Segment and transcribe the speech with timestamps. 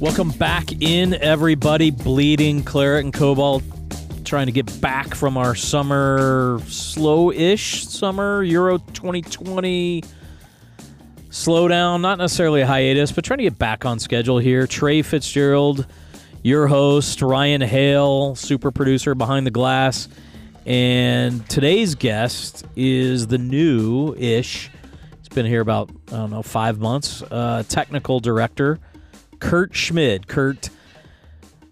[0.00, 1.90] Welcome back in, everybody.
[1.90, 3.62] Bleeding Claret and Cobalt,
[4.24, 10.02] trying to get back from our summer slow-ish summer Euro 2020
[11.28, 12.00] slowdown.
[12.00, 14.66] Not necessarily a hiatus, but trying to get back on schedule here.
[14.66, 15.86] Trey Fitzgerald,
[16.42, 20.08] your host, Ryan Hale, super producer behind the glass,
[20.64, 24.70] and today's guest is the new-ish.
[25.18, 27.20] It's been here about I don't know five months.
[27.20, 28.80] Uh, technical director.
[29.40, 30.28] Kurt Schmid.
[30.28, 30.70] Kurt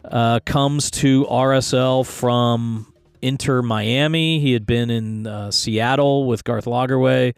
[0.04, 4.40] uh, comes to RSL from Inter Miami.
[4.40, 7.34] He had been in uh, Seattle with Garth Lagerwey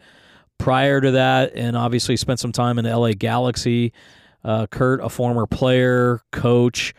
[0.57, 3.93] prior to that, and obviously spent some time in the LA Galaxy.
[4.43, 6.93] Uh, Kurt, a former player, coach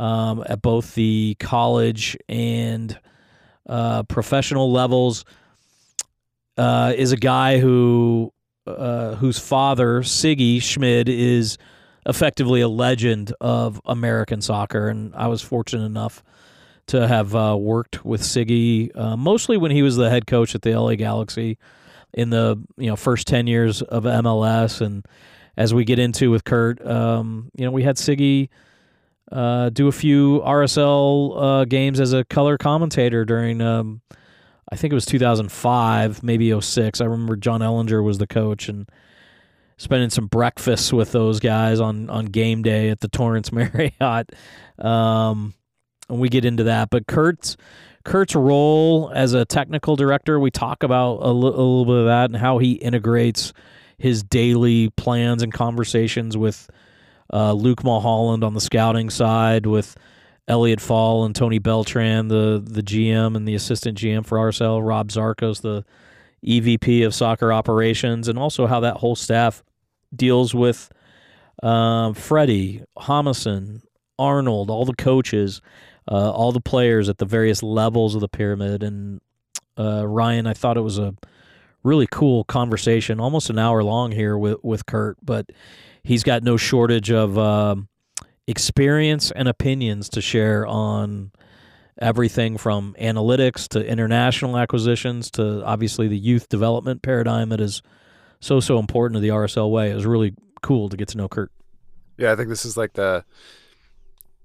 [0.00, 2.98] um, at both the college and
[3.68, 5.24] uh, professional levels,
[6.56, 8.32] uh, is a guy who
[8.66, 11.56] uh, whose father, Sigi Schmid, is
[12.08, 16.24] effectively a legend of American soccer, and I was fortunate enough
[16.86, 20.62] to have uh, worked with Sigi uh, mostly when he was the head coach at
[20.62, 21.58] the LA Galaxy
[22.14, 25.04] in the you know first ten years of MLS, and
[25.56, 28.48] as we get into with Kurt, um, you know we had Sigi.
[29.30, 34.00] Uh, do a few RSL uh, games as a color commentator during, um,
[34.72, 37.02] I think it was 2005, maybe 06.
[37.02, 38.88] I remember John Ellinger was the coach, and
[39.78, 44.34] spending some breakfasts with those guys on on game day at the Torrance Marriott.
[44.78, 45.54] Um,
[46.10, 47.56] and we get into that, but Kurt's
[48.04, 52.36] Kurt's role as a technical director, we talk about a, little bit of that and
[52.36, 53.52] how he integrates
[53.98, 56.70] his daily plans and conversations with
[57.32, 59.96] uh, Luke Mulholland on the scouting side, with
[60.46, 65.10] Elliot Fall and Tony Beltran, the the GM and the assistant GM for RSL, Rob
[65.10, 65.84] Zarkos, the
[66.46, 69.62] EVP of soccer operations, and also how that whole staff
[70.14, 70.90] deals with
[71.62, 73.82] um, Freddie, Jámison,
[74.18, 75.60] Arnold, all the coaches,
[76.10, 78.82] uh, all the players at the various levels of the pyramid.
[78.82, 79.20] And
[79.78, 81.14] uh, Ryan, I thought it was a
[81.82, 85.50] really cool conversation, almost an hour long here with, with Kurt, but
[86.02, 87.88] he's got no shortage of um,
[88.46, 91.30] experience and opinions to share on
[92.00, 97.82] everything from analytics to international acquisitions to obviously the youth development paradigm that is
[98.40, 99.90] so so important to the RSL way.
[99.90, 101.50] It was really cool to get to know Kurt.
[102.16, 103.24] Yeah, I think this is like the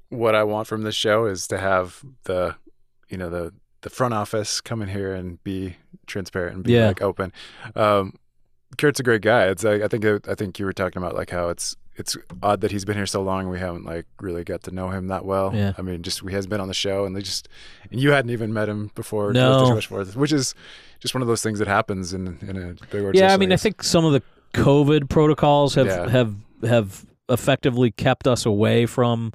[0.10, 2.56] what I want from this show is to have the
[3.10, 5.76] you know the the front office come in here and be
[6.08, 6.88] transparent and be Yeah.
[6.88, 7.34] like open.
[7.76, 8.14] Um,
[8.78, 9.48] Kurt's a great guy.
[9.48, 12.62] It's like I think I think you were talking about like how it's it's odd
[12.62, 15.08] that he's been here so long and we haven't like really got to know him
[15.08, 15.52] that well.
[15.54, 15.74] Yeah.
[15.78, 17.48] I mean, just he has been on the show and they just
[17.92, 19.32] and you hadn't even met him before.
[19.34, 19.80] No.
[20.16, 20.56] which is
[21.00, 23.58] just one of those things that happens in in a big Yeah, I mean, I
[23.58, 24.24] think some of the
[24.54, 26.10] COVID protocols have Yeah.
[26.10, 29.32] have have effectively kept us away from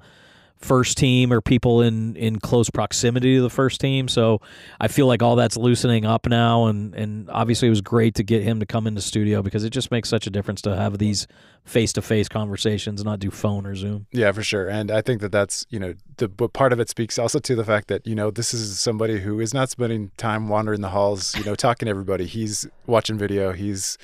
[0.58, 4.08] first team or people in in close proximity to the first team.
[4.08, 4.40] So
[4.80, 8.22] I feel like all that's loosening up now, and and obviously it was great to
[8.22, 10.98] get him to come into studio because it just makes such a difference to have
[10.98, 11.26] these
[11.68, 14.06] face to face conversations, not do phone or Zoom.
[14.10, 14.68] Yeah, for sure.
[14.68, 17.54] And I think that that's, you know, the, but part of it speaks also to
[17.54, 20.88] the fact that, you know, this is somebody who is not spending time wandering the
[20.88, 22.24] halls, you know, talking to everybody.
[22.24, 23.52] He's watching video.
[23.52, 23.98] He's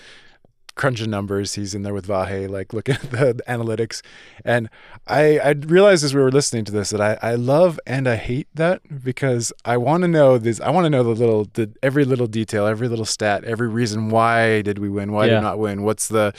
[0.74, 1.54] crunching numbers.
[1.54, 4.02] He's in there with Vahe, like looking at the, the analytics.
[4.44, 4.68] And
[5.06, 8.16] I, I realized as we were listening to this that I, I love and I
[8.16, 10.60] hate that because I want to know this.
[10.60, 14.10] I want to know the little, the, every little detail, every little stat, every reason
[14.10, 15.12] why did we win?
[15.12, 15.30] Why Yeah.
[15.30, 15.82] did we not win?
[15.82, 16.32] What's the,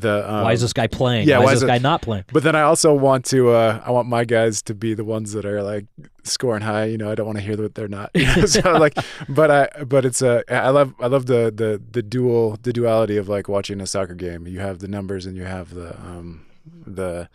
[0.00, 1.28] the, um, why is this guy playing?
[1.28, 2.24] yeah, why, why is is this it- guy not playing?
[2.32, 5.32] but then I also want to, uh, I want my guys to be the ones
[5.32, 5.86] that are like
[6.24, 6.86] scoring high.
[6.86, 8.10] You know, I don't want to hear that they're not.
[8.14, 8.46] You know?
[8.46, 8.96] so like,
[9.28, 13.16] but I, but it's a I love, I love the the the dual, the duality
[13.16, 14.46] of like watching a soccer game.
[14.46, 16.44] You have the numbers and you have the um
[16.86, 17.28] the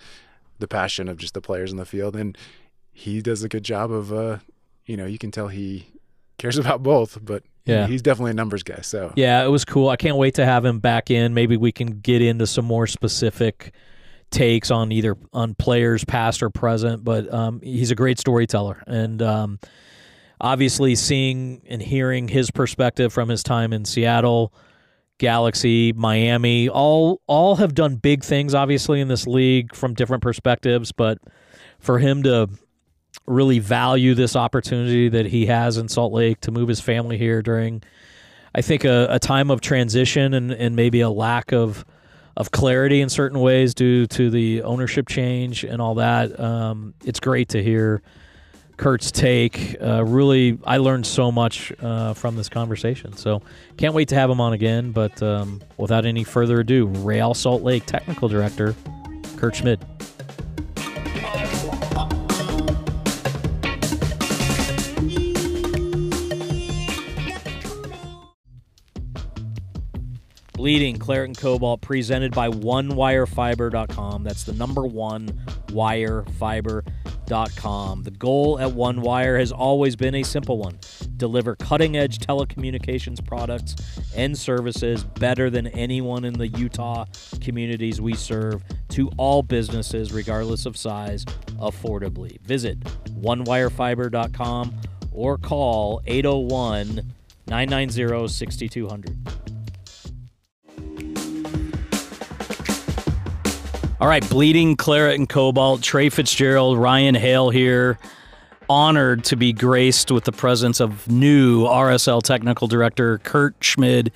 [0.60, 2.38] the passion of just the players in the field, and
[2.92, 4.40] he does a good job of uh,
[4.86, 5.88] you know, you can tell he
[6.40, 7.86] cares about both, but Yeah.
[7.86, 8.80] he's definitely a numbers guy.
[8.82, 9.90] So Yeah, it was cool.
[9.90, 11.34] I can't wait to have him back in.
[11.36, 13.74] Maybe we can get into some more specific
[14.32, 17.04] takes on either on players past or present.
[17.04, 19.60] But um, he's a great storyteller, and um,
[20.42, 24.54] obviously seeing and hearing his perspective from his time in Seattle,
[25.18, 28.54] Galaxy, Miami, all all have done big things.
[28.56, 31.18] Obviously in this league from different perspectives, but
[31.80, 32.48] for him to
[33.30, 37.42] really value this opportunity that he has in Salt Lake to move his family here
[37.42, 37.82] during
[38.54, 41.86] I think a, a time of transition and, and maybe a lack of
[42.36, 46.40] of clarity in certain ways due to the ownership change and all that.
[46.40, 48.02] Um, it's great to hear
[48.78, 49.76] Kurt's take.
[49.82, 53.12] Uh, really, I learned so much uh, from this conversation.
[53.18, 53.42] So
[53.76, 54.94] can't wait to have him on again.
[54.94, 58.74] But um, without any further ado, Real Salt Lake Technical Director
[59.36, 59.86] Kurt Schmid.
[70.60, 74.26] Bleeding Claret and Cobalt presented by OneWireFiber.com.
[74.26, 75.28] That's the number one
[75.68, 78.04] wirefiber.com.
[78.04, 80.78] The goal at OneWire has always been a simple one
[81.16, 83.78] deliver cutting edge telecommunications products
[84.14, 87.06] and services better than anyone in the Utah
[87.40, 91.24] communities we serve to all businesses, regardless of size,
[91.62, 92.38] affordably.
[92.42, 92.78] Visit
[93.22, 94.76] OneWireFiber.com
[95.14, 97.14] or call 801
[97.48, 99.39] 990 6200.
[104.02, 105.82] All right, bleeding claret and cobalt.
[105.82, 108.00] Trey Fitzgerald, Ryan Hale here.
[108.70, 114.14] Honored to be graced with the presence of new RSL technical director Kurt Schmid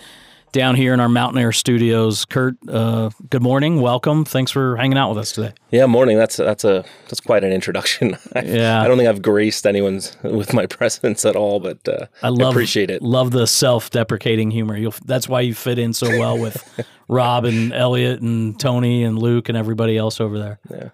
[0.53, 2.23] down here in our Mountain Air studios.
[2.23, 3.81] Kurt, uh, good morning.
[3.81, 4.23] Welcome.
[4.23, 5.53] Thanks for hanging out with us today.
[5.71, 6.15] Yeah, morning.
[6.17, 8.15] That's that's a that's quite an introduction.
[8.35, 8.81] I, Yeah.
[8.81, 12.53] I don't think I've graced anyone's with my presence at all, but uh, I love
[12.53, 13.01] appreciate it.
[13.01, 14.77] Love the self-deprecating humor.
[14.77, 16.63] You'll, that's why you fit in so well with
[17.09, 20.59] Rob and Elliot and Tony and Luke and everybody else over there.
[20.69, 20.89] Yeah.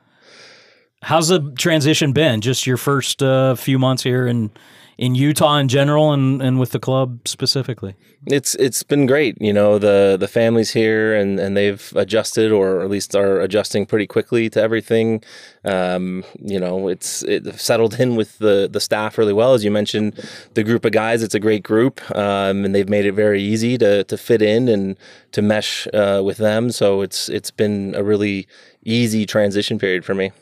[1.02, 2.42] How's the transition been?
[2.42, 4.52] Just your first uh, few months here in
[5.00, 7.96] in Utah in general, and, and with the club specifically.
[8.26, 9.42] It's it's been great.
[9.42, 13.86] You know, the the family's here and, and they've adjusted or at least are adjusting
[13.86, 15.24] pretty quickly to everything.
[15.64, 19.54] Um, you know, it's it settled in with the the staff really well.
[19.54, 20.20] As you mentioned,
[20.56, 22.02] the group of guys, it's a great group.
[22.14, 24.98] Um, and they've made it very easy to to fit in and
[25.32, 26.72] to mesh uh, with them.
[26.72, 28.50] So it's it's been a really
[28.84, 30.34] easy transition period for me.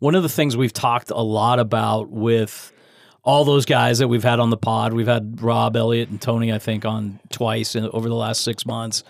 [0.00, 2.72] One of the things we've talked a lot about with
[3.22, 6.52] all those guys that we've had on the pod, we've had Rob, Elliot, and Tony,
[6.52, 9.04] I think, on twice in, over the last six months.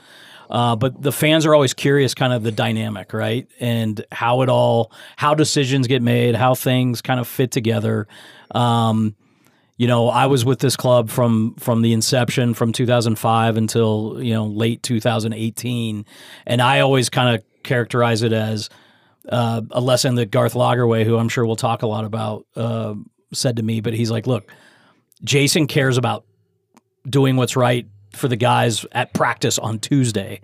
[0.51, 3.47] Uh, but the fans are always curious, kind of the dynamic, right?
[3.61, 8.09] And how it all, how decisions get made, how things kind of fit together.
[8.51, 9.15] Um,
[9.77, 14.35] you know, I was with this club from from the inception, from 2005 until you
[14.35, 16.05] know late 2018,
[16.47, 18.69] and I always kind of characterize it as
[19.29, 22.95] uh, a lesson that Garth Lagerwey, who I'm sure we'll talk a lot about, uh,
[23.33, 23.81] said to me.
[23.81, 24.51] But he's like, "Look,
[25.25, 26.25] Jason cares about
[27.09, 30.41] doing what's right for the guys at practice on Tuesday."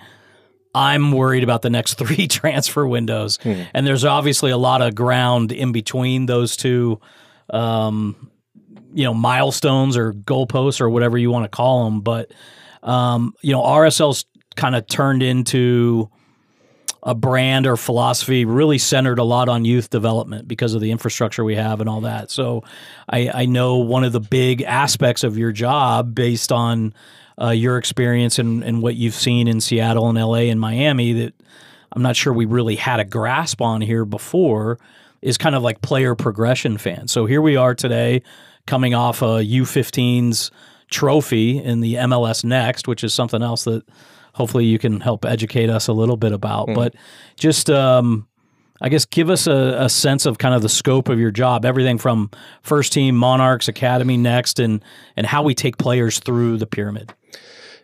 [0.75, 3.38] I'm worried about the next three transfer windows,
[3.73, 7.00] and there's obviously a lot of ground in between those two
[7.50, 8.31] um,
[8.93, 12.00] you know milestones or goalposts or whatever you want to call them.
[12.00, 12.32] But
[12.82, 16.11] um, you know RSL's kind of turned into
[17.06, 21.44] a brand or philosophy really centered a lot on youth development because of the infrastructure
[21.44, 22.32] we have and all that.
[22.32, 22.64] So
[23.08, 26.93] I, I know one of the big aspects of your job based on
[27.41, 31.35] uh, your experience and, and what you've seen in Seattle and LA and Miami that
[31.93, 34.81] I'm not sure we really had a grasp on here before
[35.23, 37.12] is kind of like player progression fans.
[37.12, 38.23] So here we are today
[38.67, 40.50] coming off a U15's
[40.91, 43.85] trophy in the MLS Next, which is something else that
[44.37, 46.69] hopefully you can help educate us a little bit about.
[46.75, 46.94] But
[47.38, 48.29] just, um,
[48.83, 51.65] I guess, give us a, a sense of kind of the scope of your job,
[51.65, 52.31] everything from
[52.62, 54.85] first team, Monarchs, Academy, Next, and
[55.17, 57.15] and how we take players through the pyramid.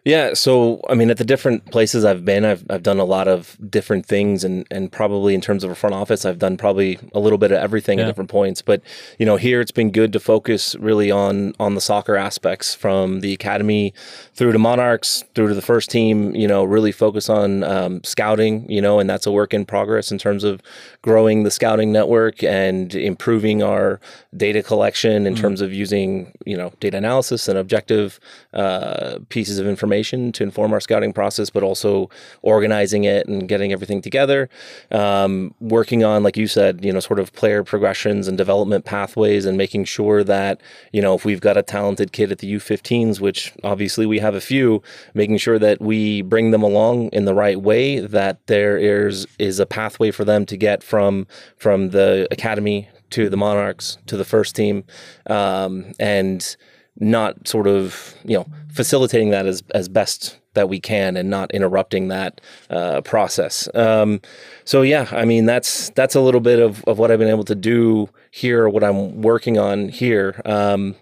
[0.04, 3.28] Yeah, so I mean, at the different places I've been, I've I've done a lot
[3.28, 6.98] of different things, and and probably in terms of a front office, I've done probably
[7.14, 8.06] a little bit of everything Yeah.
[8.06, 8.62] at different points.
[8.62, 8.82] But
[9.20, 13.20] you know, here it's been good to focus really on on the soccer aspects, from
[13.20, 13.94] the academy
[14.34, 16.34] through to Monarchs, through to the first team.
[16.34, 18.68] You know, really focus on um, scouting.
[18.68, 20.60] You know, and that's a work in progress in terms of
[21.02, 24.00] growing the scouting network and improving our
[24.36, 28.20] data collection in terms of using you know data analysis and objective
[28.54, 32.08] uh, pieces of information to inform our scouting process, but also
[32.42, 34.48] organizing it and getting everything together.
[34.92, 39.44] Um, working on, like you said, you know, sort of player progressions and development pathways,
[39.44, 40.60] and making sure that
[40.92, 44.36] you know if we've got a talented kid at the U15s, which obviously we have
[44.36, 44.82] a few,
[45.14, 49.58] making sure that we bring them along in the right way, that there is is
[49.58, 54.26] a pathway for them to get from from the academy to the Monarchs to the
[54.26, 54.84] first team,
[55.26, 56.54] um, and
[57.00, 61.50] not sort of you know facilitating that as as best that we can and not
[61.52, 63.70] interrupting that uh, process.
[63.74, 64.20] Um,
[64.66, 67.44] so yeah, I mean that's that's a little bit of, of what I've been able
[67.44, 70.42] to do here, what I'm working on here.
[70.44, 70.94] Um,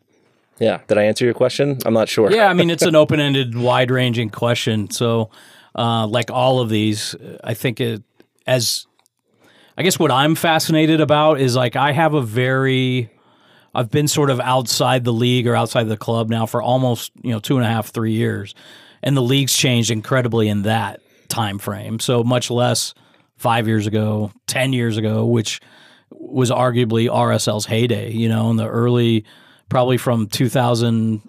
[0.60, 1.78] yeah, did I answer your question?
[1.84, 2.30] I'm not sure.
[2.30, 4.88] Yeah, I mean it's an open-ended, wide-ranging question.
[4.90, 5.30] So,
[5.74, 8.04] uh, like all of these, I think it
[8.46, 8.86] as
[9.80, 13.08] I guess what I'm fascinated about is like I have a very
[13.74, 17.30] I've been sort of outside the league or outside the club now for almost you
[17.30, 18.54] know two and a half three years,
[19.02, 21.98] and the league's changed incredibly in that time frame.
[21.98, 22.92] So much less
[23.38, 25.62] five years ago, ten years ago, which
[26.10, 28.12] was arguably RSL's heyday.
[28.12, 29.24] You know, in the early,
[29.70, 31.22] probably from 2000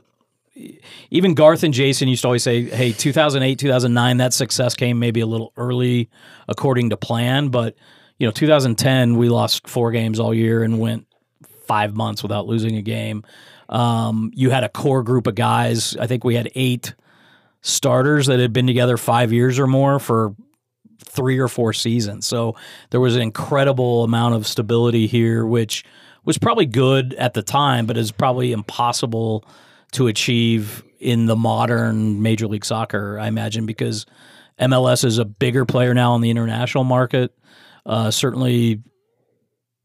[1.09, 5.21] even Garth and Jason used to always say, "Hey, 2008, 2009, that success came maybe
[5.21, 6.09] a little early,
[6.49, 7.75] according to plan." But
[8.21, 11.07] you know, 2010, we lost four games all year and went
[11.65, 13.23] five months without losing a game.
[13.67, 15.97] Um, you had a core group of guys.
[15.97, 16.93] I think we had eight
[17.61, 20.35] starters that had been together five years or more for
[21.03, 22.27] three or four seasons.
[22.27, 22.55] So
[22.91, 25.83] there was an incredible amount of stability here, which
[26.23, 29.45] was probably good at the time, but is probably impossible
[29.93, 34.05] to achieve in the modern Major League Soccer, I imagine, because
[34.59, 37.35] MLS is a bigger player now in the international market.
[37.85, 38.81] Uh, certainly,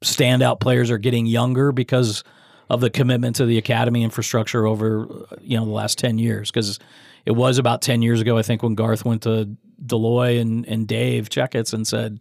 [0.04, 2.24] standout players are getting younger because
[2.68, 5.06] of the commitment to the academy infrastructure over
[5.40, 6.50] you know the last 10 years.
[6.50, 6.78] Because
[7.24, 9.46] it was about 10 years ago i think when garth went to
[9.84, 12.20] Dell Loy and, and dave checketts and said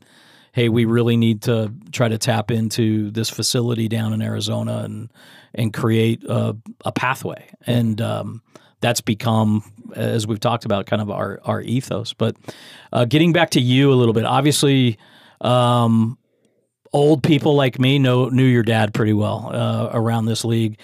[0.51, 5.12] hey we really need to try to tap into this facility down in arizona and
[5.55, 7.50] and create a, a pathway.
[7.65, 8.41] And um,
[8.82, 9.63] that's become
[9.96, 12.13] as we've talked about kind of our, our ethos.
[12.13, 12.36] But
[12.91, 14.98] uh, getting back to you a little bit obviously
[15.42, 16.18] um,
[16.94, 20.80] old people like me know knew your dad pretty well uh, around this league.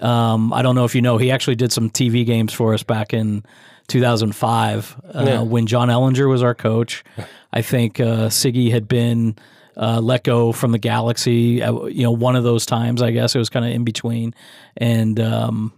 [0.00, 2.82] Um, I don't know if you know, he actually did some TV games for us
[2.82, 3.44] back in
[3.88, 5.40] 2005 uh, yeah.
[5.42, 7.04] when John Ellinger was our coach.
[7.52, 9.36] I think uh, Sigi had been
[9.76, 11.62] uh, let go from the Galaxy.
[11.62, 14.34] Uh, you know, one of those times, I guess it was kind of in between.
[14.76, 15.72] And um,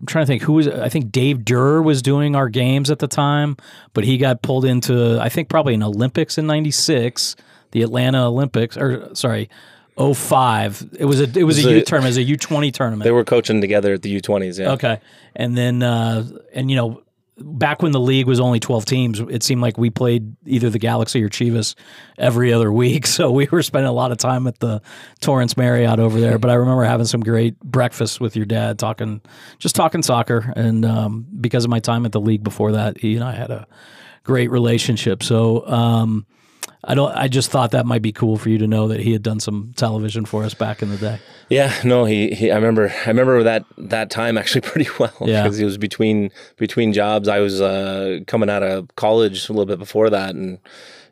[0.00, 0.68] I'm trying to think who was.
[0.68, 3.56] I think Dave Durr was doing our games at the time,
[3.94, 7.36] but he got pulled into I think probably an Olympics in '96
[7.72, 9.48] the Atlanta Olympics, or sorry,
[9.96, 10.96] 05.
[10.98, 13.04] It was a it was, a U tournament, it was a U twenty tournament.
[13.04, 14.58] They were coaching together at the U twenties.
[14.58, 14.72] Yeah.
[14.72, 15.00] Okay,
[15.34, 16.24] and then uh,
[16.54, 17.02] and you know
[17.40, 20.78] back when the league was only 12 teams, it seemed like we played either the
[20.78, 21.74] Galaxy or Chivas
[22.16, 23.06] every other week.
[23.18, 24.80] So we were spending a lot of time at the
[25.20, 26.38] Torrance Marriott over there.
[26.38, 29.22] But I remember having some great breakfast with your dad, talking,
[29.58, 30.52] just talking soccer.
[30.54, 33.50] And um, because of my time at the league before that, he and I had
[33.50, 33.66] a
[34.22, 35.24] great relationship.
[35.24, 36.26] So, um,
[36.84, 37.12] I don't.
[37.14, 39.40] I just thought that might be cool for you to know that he had done
[39.40, 41.18] some television for us back in the day.
[41.48, 42.30] Yeah, no, he.
[42.30, 42.92] he I remember.
[43.04, 45.12] I remember that that time actually pretty well.
[45.20, 47.26] Yeah, because he was between between jobs.
[47.26, 50.58] I was uh, coming out of college a little bit before that, and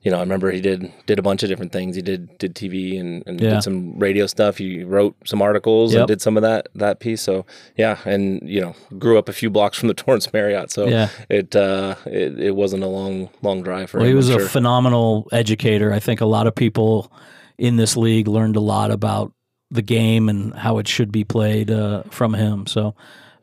[0.07, 1.97] you know, I remember he did did a bunch of different things.
[1.97, 3.55] He did did TV and, and yeah.
[3.55, 4.57] did some radio stuff.
[4.59, 6.03] He wrote some articles yep.
[6.03, 7.21] and did some of that that piece.
[7.21, 7.45] So
[7.77, 10.71] yeah, and you know, grew up a few blocks from the Torrance Marriott.
[10.71, 11.09] So yeah.
[11.29, 14.13] it uh, it, it wasn't a long long drive for well, him.
[14.13, 15.93] He was a phenomenal educator.
[15.93, 17.13] I think a lot of people
[17.59, 19.33] in this league learned a lot about
[19.73, 22.69] the game and how it should be played uh, from him.
[22.69, 22.95] So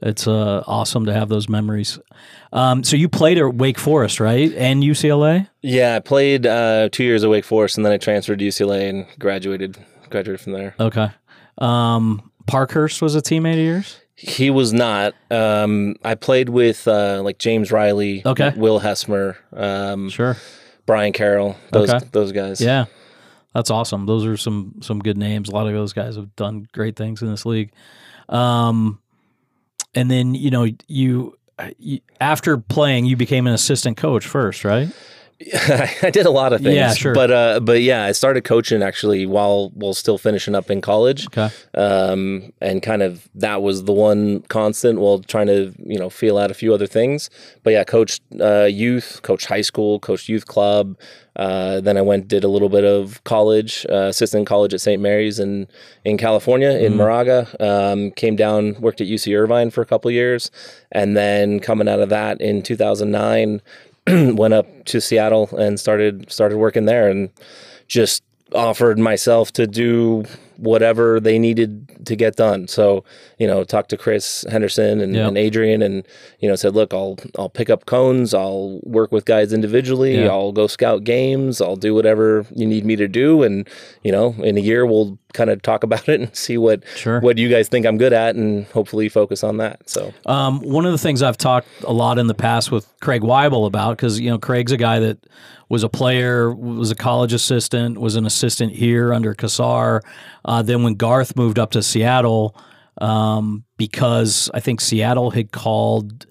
[0.04, 1.98] it's uh, awesome to have those memories.
[2.52, 5.48] Um, so you played at Wake Forest, right, and UCLA?
[5.62, 8.90] Yeah, I played uh, two years at Wake Forest, and then I transferred to UCLA
[8.90, 9.78] and graduated.
[10.10, 10.76] Graduated from there.
[10.80, 11.10] Okay.
[11.58, 14.00] Um, Parkhurst was a teammate of yours.
[14.16, 15.16] He was not.
[15.32, 18.54] Um, I played with uh, like James Riley, okay.
[18.56, 20.38] Will Hesmer, um, sure,
[20.86, 22.06] Brian Carroll, those okay.
[22.12, 22.62] those guys.
[22.62, 22.86] Yeah,
[23.56, 24.06] that's awesome.
[24.06, 25.50] Those are some some good names.
[25.50, 27.72] A lot of those guys have done great things in this league.
[28.30, 29.00] Um,
[29.96, 34.64] and then you know you, uh, you after playing, you became an assistant coach first,
[34.64, 34.90] right?
[36.04, 36.76] I did a lot of things.
[36.76, 37.14] Yeah, sure.
[37.14, 41.28] But uh, but yeah, I started coaching actually while while still finishing up in college.
[41.28, 41.50] Okay.
[41.74, 46.38] Um, and kind of that was the one constant while trying to you know feel
[46.38, 47.30] out a few other things.
[47.64, 50.98] But yeah, coached uh, youth, coached high school, coached youth club.
[51.36, 55.02] Uh, then I went did a little bit of college, uh, assistant college at St.
[55.02, 55.68] Mary's in
[56.06, 56.98] in California in mm-hmm.
[56.98, 57.48] Moraga.
[57.60, 60.52] Um, came down, worked at UC Irvine for a couple years,
[60.92, 63.62] and then coming out of that in 2009
[64.36, 67.30] went up to Seattle and started started working there and
[67.88, 70.26] just offered myself to do
[70.58, 72.68] whatever they needed to get done.
[72.68, 73.04] So,
[73.40, 75.28] you know, talked to Chris Henderson and, yep.
[75.28, 76.08] and, Adrian and,
[76.40, 78.34] you know, said, look, I'll, I'll pick up cones.
[78.34, 80.22] I'll work with guys individually.
[80.22, 80.30] Yeah.
[80.30, 81.60] I'll go scout games.
[81.60, 83.44] I'll do whatever you need me to do.
[83.44, 83.68] And,
[84.04, 87.20] you know, in a year we'll kind of talk about it and see what, sure.
[87.20, 89.90] what you guys think I'm good at and hopefully focus on that.
[89.90, 93.22] So, um, one of the things I've talked a lot in the past with Craig
[93.22, 95.18] Waibel about, cause you know, Craig's a guy that
[95.70, 100.02] was a player, was a college assistant, was an assistant here under Cassar.
[100.46, 102.56] Uh, then when Garth moved up to Seattle,
[103.02, 106.28] um, because I think Seattle had called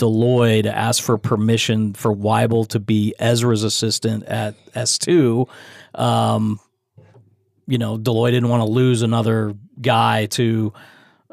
[0.00, 5.48] Loy to ask for permission for Waibel to be Ezra's assistant at S2.
[5.94, 6.60] Um,
[7.66, 10.72] you know, Dell Loy didn't want to lose another guy to,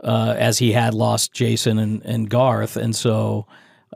[0.04, 2.76] uh, as he had lost Jason and, and Garth.
[2.76, 3.48] And so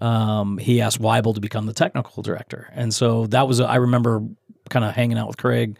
[0.01, 2.69] um, he asked Waibel to become the technical director.
[2.73, 4.23] And so that was, I remember
[4.69, 5.77] kind of hanging out with Craig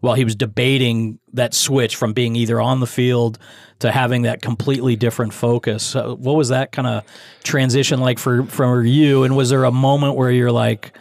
[0.00, 3.38] while he was debating that switch from being either on the field
[3.80, 5.94] to having that completely different focus.
[5.94, 7.04] Uh, what was that kind of
[7.42, 9.24] transition like for for you?
[9.24, 10.96] And was there a moment where you're like,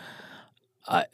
[0.87, 1.05] I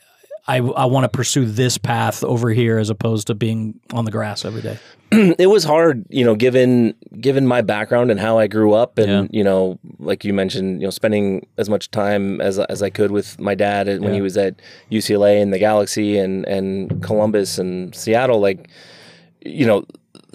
[0.48, 4.12] I, I want to pursue this path over here as opposed to being on the
[4.12, 4.78] grass every day?
[5.12, 9.08] it was hard, you know, given given my background and how I grew up, and
[9.10, 9.28] Yeah.
[9.32, 13.12] you know, like you mentioned, you know, spending as much time as as I could
[13.12, 14.56] with my dad when he was at
[14.92, 18.70] UCLA and the Galaxy and and Columbus and Seattle, like,
[19.44, 19.86] you know.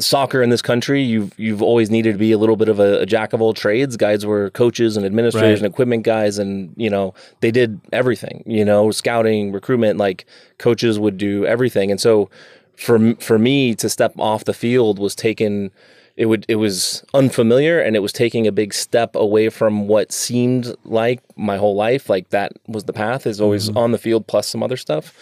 [0.01, 3.01] Soccer in this country, you've you've always needed to be a little bit of a,
[3.01, 3.97] a jack of all trades.
[3.97, 5.67] Guys were coaches and administrators Right.
[5.67, 8.43] and equipment guys, and you know they did everything.
[8.47, 10.27] You know, scouting, recruitment, like
[10.59, 11.91] coaches would do everything.
[11.91, 12.31] And so,
[12.77, 15.71] for for me to step off the field was taken
[16.17, 20.13] it would it was unfamiliar and it was taking a big step away from what
[20.13, 23.79] seemed like my whole life like that was the path is always mm-hmm.
[23.79, 25.15] on the field plus some other stuff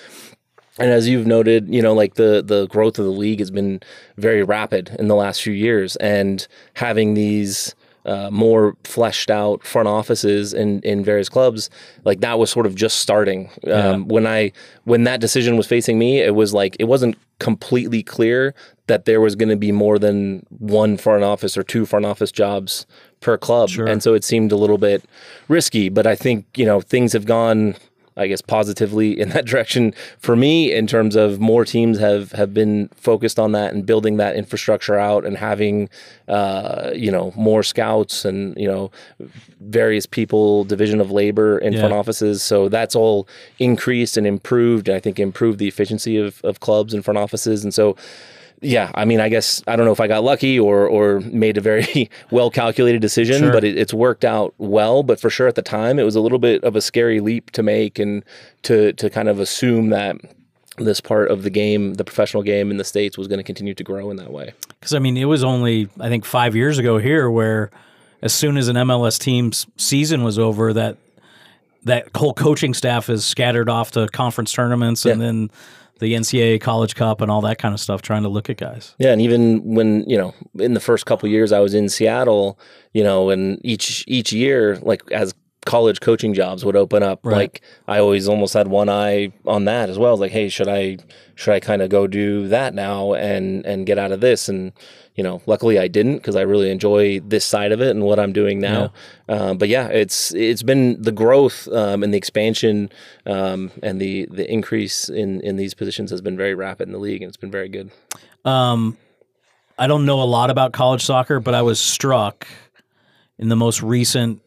[0.78, 3.80] and as you've noted, you know, like the the growth of the league has been
[4.16, 7.74] very rapid in the last few years, and having these
[8.06, 11.68] uh, more fleshed out front offices in in various clubs,
[12.04, 13.50] like that was sort of just starting.
[13.70, 14.52] Um, when I
[14.84, 18.54] when that decision was facing me, it was like it wasn't completely clear
[18.86, 22.32] that there was going to be more than one front office or two front office
[22.32, 22.86] jobs
[23.20, 25.04] per club, and so it seemed a little bit
[25.48, 25.88] risky.
[25.88, 27.76] But I think you know things have gone
[28.18, 32.52] I guess positively in that direction for me in terms of more teams have have
[32.52, 35.88] been focused on that and building that infrastructure out and having
[36.28, 38.90] uh, you know more scouts and you know
[39.60, 41.80] various people division of labor in Yeah.
[41.80, 46.40] front offices so that's all increased and improved and I think improved the efficiency of,
[46.44, 47.96] of clubs and front offices and so
[48.60, 51.56] yeah, I mean, I guess I don't know if I got lucky or or made
[51.56, 53.52] a very well calculated decision, Sure.
[53.52, 55.02] but it, it's worked out well.
[55.02, 57.50] But for sure, at the time, it was a little bit of a scary leap
[57.52, 58.24] to make and
[58.62, 60.16] to to kind of assume that
[60.78, 63.74] this part of the game, the professional game in the states, was going to continue
[63.74, 64.52] to grow in that way.
[64.80, 67.70] Because I mean, it was only I think five years ago here where,
[68.22, 70.96] as soon as an MLS team's season was over, that
[71.84, 75.50] that whole coaching staff is scattered off to conference tournaments and then
[75.98, 78.94] the NCAA College Cup and all that kind of stuff, trying to look at guys.
[78.98, 82.58] Yeah, and even when you know, in the first couple years I was in Seattle,
[82.92, 85.34] you know, and each each year, like as
[85.66, 87.36] college coaching jobs would open up, Right.
[87.36, 90.16] like I always almost had one eye on that as well.
[90.16, 90.98] Like, hey, should I
[91.34, 94.48] should I kind of go do that now and and get out of this?
[94.48, 94.72] And
[95.14, 98.20] you know, luckily I didn't because I really enjoy this side of it and what
[98.20, 98.92] I'm doing now.
[99.28, 102.88] Um, but yeah, it's it's been the growth um, and the expansion
[103.26, 106.98] um, and the the increase in in these positions has been very rapid in the
[107.00, 107.90] league, and it's been very good.
[108.44, 108.96] Um,
[109.76, 112.46] I don't know a lot about college soccer, but I was struck
[113.38, 114.40] in the most recent,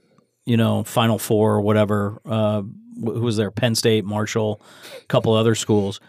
[0.51, 2.19] you know, Final Four or whatever.
[2.25, 2.63] Uh,
[3.01, 3.51] who was there?
[3.51, 4.61] Penn State, Marshall,
[5.01, 6.01] a couple other schools.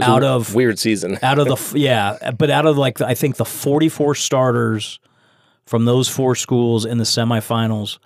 [0.00, 1.18] Out of weird season.
[1.22, 4.98] out of the yeah, but out of like I think the 44 starters
[5.66, 7.98] from those four schools in the semifinals,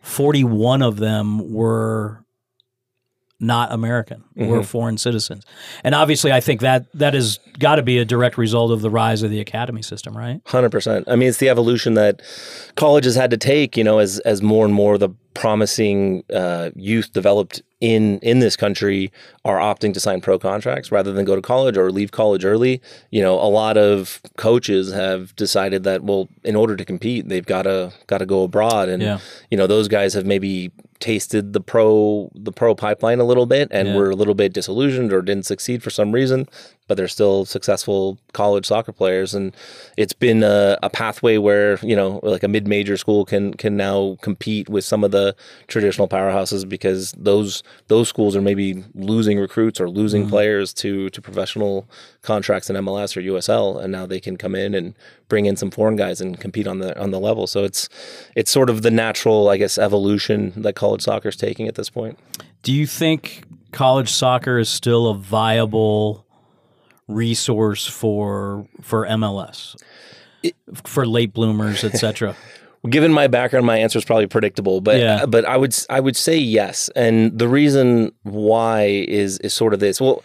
[0.00, 2.24] 41 of them were
[3.42, 5.44] not American, were foreign citizens.
[5.84, 8.88] And obviously I think that that has got to be a direct result of the
[8.90, 10.40] rise of the academy system, right?
[10.46, 11.06] Hundred percent.
[11.08, 12.22] I mean, it's the evolution that
[12.76, 13.76] colleges had to take.
[13.76, 18.56] You know, as as more and more the promising uh, youth developed in in this
[18.56, 19.10] country
[19.44, 22.80] are opting to sign pro contracts rather than go to college or leave college early.
[23.10, 27.44] You know, a lot of coaches have decided that well, in order to compete, they've
[27.44, 29.18] got to got to go abroad, and Yeah.
[29.50, 30.70] you know, those guys have maybe
[31.02, 33.96] tasted the pro the pro pipeline a little bit and Yeah.
[33.96, 36.46] were a little bit disillusioned or didn't succeed for some reason
[36.92, 39.32] but they're still successful college soccer players.
[39.32, 39.56] And
[39.96, 44.18] it's been a, a pathway where you know like a mid-major school can can now
[44.20, 45.34] compete with some of the
[45.68, 50.32] traditional powerhouses because those those schools are maybe losing recruits or losing mm-hmm.
[50.32, 51.88] players to to professional
[52.20, 54.94] contracts in MLS or USL and now they can come in and
[55.30, 57.46] bring in some foreign guys and compete on the on the level.
[57.46, 57.88] So it's
[58.36, 61.88] it's sort of the natural I guess evolution that college soccer is taking at this
[61.88, 62.18] point.
[62.62, 66.26] Do you think college soccer is still a viable
[67.08, 69.76] resource for for MLS?
[70.84, 72.34] for late bloomers, etc.
[72.90, 75.24] given my background, my answer is probably predictable, but Yeah.
[75.26, 79.72] but I would s- I would say yes, and the reason why is is sort
[79.72, 80.00] of this.
[80.00, 80.22] Well,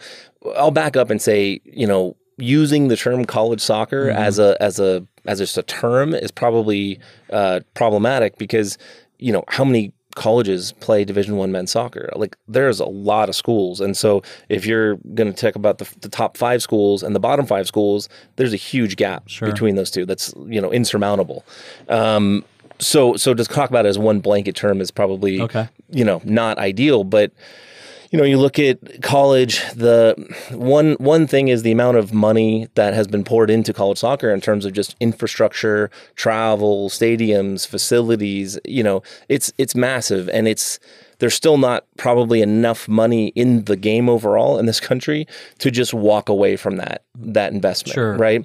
[0.56, 4.18] I'll back up and say you know using the term college soccer Mm-hmm.
[4.22, 6.98] as a as a as just a term is probably
[7.30, 8.76] uh, problematic because
[9.18, 12.10] you know how many colleges play division one men's soccer.
[12.14, 13.80] Like there's a lot of schools.
[13.80, 17.20] And so if you're going to talk about the, the top five schools and the
[17.20, 21.44] bottom five schools there's a huge gap between those two that's you know insurmountable.
[21.88, 22.44] Um,
[22.80, 25.68] so so to talk about it as one blanket term is probably Okay.
[25.90, 27.32] you know not ideal but
[28.10, 30.14] you know, you look at college, the
[30.50, 34.30] one one thing is the amount of money that has been poured into college soccer
[34.30, 40.78] in terms of just infrastructure, travel, stadiums, facilities, you know, it's it's massive and it's
[41.18, 45.26] there's still not probably enough money in the game overall in this country
[45.58, 48.16] to just walk away from that that investment, Sure.
[48.16, 48.44] right?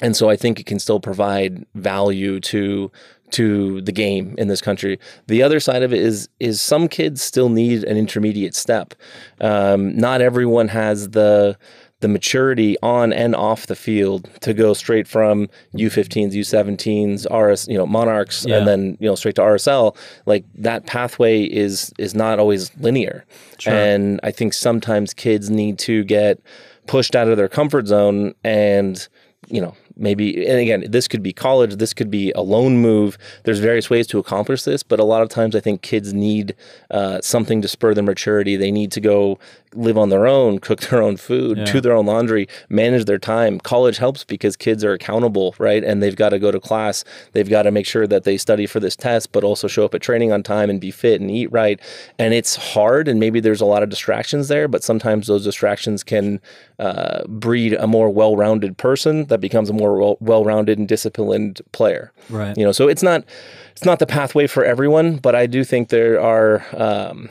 [0.00, 2.90] And so I think it can still provide value to
[3.32, 4.98] to the game in this country.
[5.26, 8.94] The other side of it is is some kids still need an intermediate step.
[9.40, 11.56] Um, not everyone has the
[12.00, 17.76] the maturity on and off the field to go straight from U15s, U17s, RS, you
[17.76, 18.58] know, Monarchs, Yeah.
[18.58, 19.96] and then you know straight to RSL.
[20.24, 23.24] Like that pathway is is not always linear,
[23.58, 23.74] sure.
[23.74, 26.38] and I think sometimes kids need to get
[26.86, 29.06] pushed out of their comfort zone and
[29.48, 33.18] you know maybe and again this could be college this could be a loan move.
[33.44, 36.54] There's various ways to accomplish this but a lot of times i think kids need
[36.90, 38.56] uh, something to spur their maturity.
[38.56, 39.38] They need to go
[39.74, 43.58] live on their own cook their own food do their own laundry manage their time.
[43.60, 45.84] College helps because kids are accountable right?
[45.84, 47.04] And they've got to go to class.
[47.32, 49.94] They've got to make sure that they study for this test but also show up
[49.94, 51.80] at training on time and be fit and eat right.
[52.18, 56.02] And it's hard and maybe there's a lot of distractions there but sometimes those distractions
[56.02, 56.40] can
[56.78, 62.12] uh, breed a more well-rounded person that becomes a more well- well-rounded and disciplined player
[62.28, 62.56] Right.
[62.56, 63.24] you know so it's not
[63.72, 67.28] it's not the pathway for everyone but i do think there are um,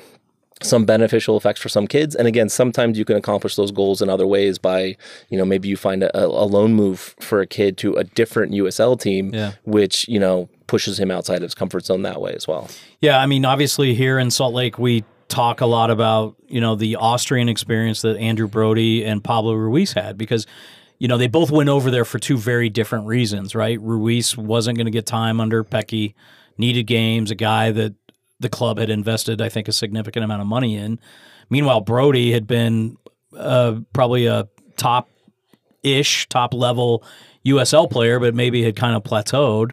[0.61, 4.09] some beneficial effects for some kids and again sometimes you can accomplish those goals in
[4.09, 4.97] other ways by
[5.29, 8.51] you know maybe you find a, a loan move for a kid to a different
[8.53, 9.51] usl team Yeah.
[9.65, 13.19] which you know pushes him outside of his comfort zone that way as well Yeah,
[13.19, 16.95] I mean, obviously here in Salt Lake, we talk a lot about you know the
[16.95, 20.45] Austrian experience that Andrew Brody and Pablo Ruiz had because
[20.99, 23.79] you know they both went over there for two very different reasons, right?
[23.81, 26.13] Ruiz wasn't going to get time under Petke,
[26.57, 27.93] needed games, a guy that
[28.39, 30.99] the club had invested, I think, a significant amount of money in.
[31.49, 32.97] Meanwhile, Brody had been
[33.35, 35.09] uh, probably a top
[35.83, 37.03] ish, top level
[37.45, 39.71] USL player, but maybe had kind of plateaued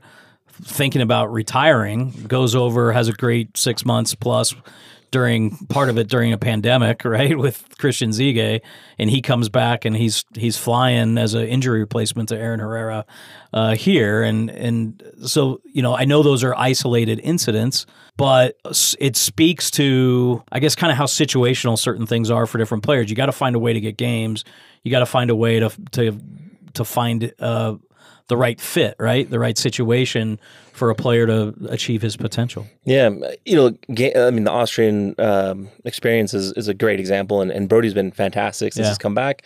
[0.62, 4.54] thinking about retiring, goes over, has a great six months plus
[5.14, 8.60] during part of it during a pandemic, right, with Christian Ziege,
[8.98, 13.06] and he comes back and he's he's flying as an injury replacement to Aaron Herrera
[13.52, 18.58] uh, here, and and so you know I know those are isolated incidents, but
[18.98, 23.08] it speaks to I guess kind of how situational certain things are for different players.
[23.08, 24.44] You got to find a way to get games.
[24.82, 26.18] You got to find a way to to
[26.72, 27.76] to find uh,
[28.28, 29.28] the right fit, right?
[29.28, 30.38] The right situation
[30.72, 32.66] for a player to achieve his potential.
[32.84, 33.10] Yeah,
[33.44, 33.76] you know,
[34.26, 38.10] I mean, the Austrian um, experience is, is a great example, and, and Brody's been
[38.10, 38.90] fantastic since Yeah.
[38.90, 39.42] he's come back.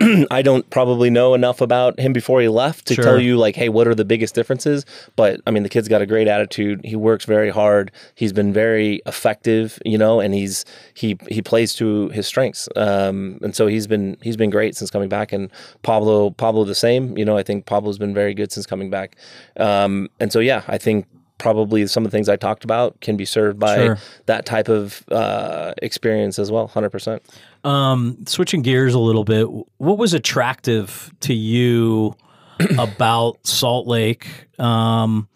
[0.30, 3.04] I don't probably know enough about him before he left to Sure.
[3.04, 4.86] tell you like, hey, what are the biggest differences?
[5.16, 6.82] But I mean, the kid's got a great attitude.
[6.84, 7.90] He works very hard.
[8.14, 12.68] He's been very effective, you know, and he's he he plays to his strengths.
[12.76, 15.32] Um, and so he's been he's been great since coming back.
[15.32, 15.50] And
[15.82, 17.18] Pablo Pablo the same.
[17.18, 19.16] You know, I think Pablo's been very good since coming back.
[19.56, 21.06] Um, and so yeah, I think
[21.38, 23.98] probably some of the things I talked about can be served by Sure.
[24.26, 27.22] that type of uh, experience as well, hundred percent.
[27.64, 29.48] Um, switching gears a little bit,
[29.78, 32.14] what was attractive to you
[32.78, 34.26] about Salt Lake?
[34.58, 35.28] Um,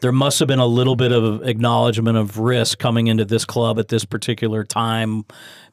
[0.00, 3.78] there must have been a little bit of acknowledgement of risk coming into this club
[3.80, 5.24] at this particular time,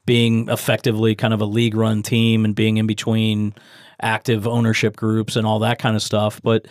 [0.08, 3.54] being effectively kind of a league run team and being in between
[4.02, 6.42] active ownership groups and all that kind of stuff.
[6.44, 6.68] But,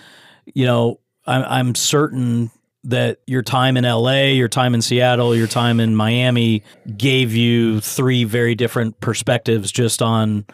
[0.47, 2.51] you know, I'm, I'm certain
[2.85, 6.63] that your time in LA, your time in Seattle, your time in Miami
[6.97, 10.45] gave you three very different perspectives just on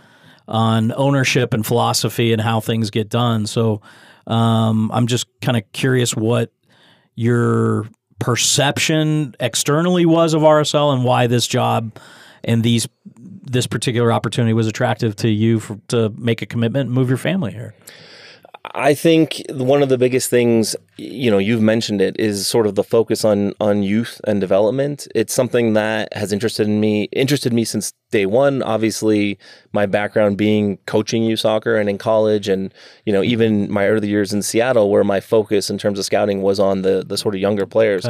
[0.47, 3.47] on ownership and philosophy and how things get done.
[3.47, 3.81] So
[4.27, 6.53] um, I'm just kind of curious what
[7.15, 11.97] your perception externally was of RSL and why this job
[12.43, 12.89] and these
[13.51, 17.19] this particular opportunity was attractive to you for, to make a commitment and move your
[17.19, 17.75] family here.
[18.75, 22.75] I think one of the biggest things, you know, you've mentioned it, is sort of
[22.75, 25.09] the focus on on youth and development.
[25.15, 28.63] It's something that has interested in me, interested me since day one.
[28.63, 29.39] Obviously,
[29.73, 32.73] my background being coaching youth soccer and in college, and
[33.07, 36.43] you know, even my early years in Seattle, where my focus in terms of scouting
[36.43, 38.07] was on the the sort of younger players.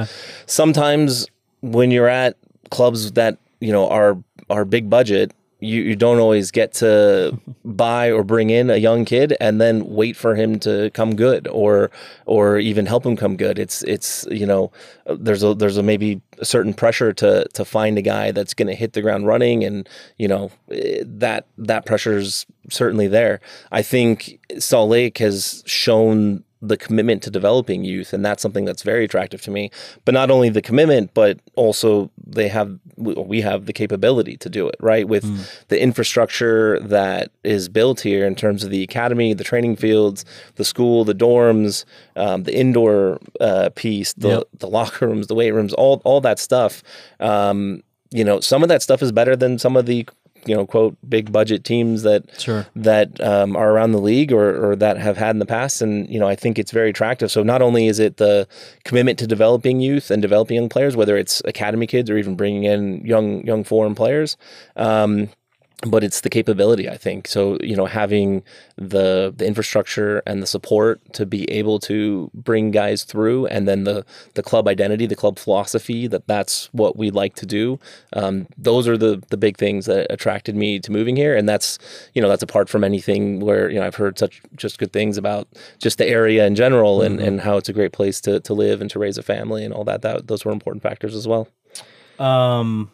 [0.47, 1.27] Sometimes
[1.61, 2.37] when you're at
[2.71, 4.19] clubs that you know our
[4.49, 9.05] are big budget you, you don't always get to buy or bring in a young
[9.05, 11.91] kid and then wait for him to come good or
[12.27, 13.59] or even help him come good.
[13.59, 14.73] It's it's you know
[15.07, 18.69] there's a there's a maybe a certain pressure to to find a guy that's going
[18.69, 23.41] to hit the ground running and you know that that pressure's certainly there.
[23.71, 28.83] I think salt lake has shown the commitment to developing youth, and that's something that's
[28.83, 29.71] very attractive to me.
[30.05, 34.69] But not only the commitment, but also they have we have the capability to do
[34.69, 35.67] it right with mm.
[35.69, 40.25] the infrastructure that is built here in terms of the academy, the training fields,
[40.57, 41.85] the school, the dorms,
[42.17, 44.43] um, the indoor uh, piece, the yep.
[44.59, 46.83] the locker rooms, the weight rooms, all all that stuff.
[47.21, 50.07] Um, you know, some of that stuff is better than some of the
[50.47, 52.67] you know quote big budget teams that sure.
[52.77, 56.09] that um, are around the league or, or that have had in the past and
[56.09, 58.49] you know I think it's very attractive so not only is it the
[58.85, 62.65] commitment to developing youth and developing young players whether it's academy kids or even bringing
[62.65, 64.37] in young young foreign players
[64.77, 65.29] um,
[65.87, 67.27] but it's the capability i think.
[67.29, 68.43] So you know having
[68.77, 73.85] the the infrastructure and the support to be able to bring guys through and then
[73.85, 77.79] the the club identity the club philosophy that that's what we like to do
[78.13, 81.37] um, those are the the big things that attracted me to moving here.
[81.37, 81.79] And that's
[82.15, 85.17] you know that's apart from anything where you know i've heard such just good things
[85.17, 87.19] about just the area in general mm-hmm.
[87.19, 89.65] and and how it's a great place to to live and to raise a family
[89.65, 90.03] and all that.
[90.03, 91.49] That those were important factors as well.
[92.19, 92.91] Um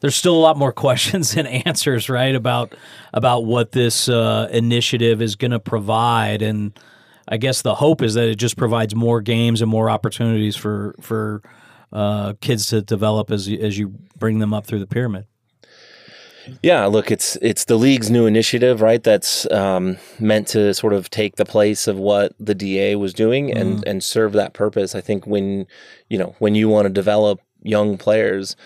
[0.00, 2.74] there's still a lot more questions and answers, right, about
[3.12, 6.78] about what this uh, initiative is going to provide, and
[7.26, 10.94] I guess the hope is that it just provides more games and more opportunities for
[11.00, 11.42] for
[11.92, 15.26] uh, kids to develop as you, as you bring them up through the pyramid.
[16.62, 19.02] Yeah, look, it's it's the league's new initiative, right?
[19.02, 23.52] That's um, meant to sort of take the place of what the DA was doing
[23.52, 23.82] and mm.
[23.86, 24.94] and serve that purpose.
[24.94, 25.66] I think when
[26.08, 28.56] you know when you want to develop young players.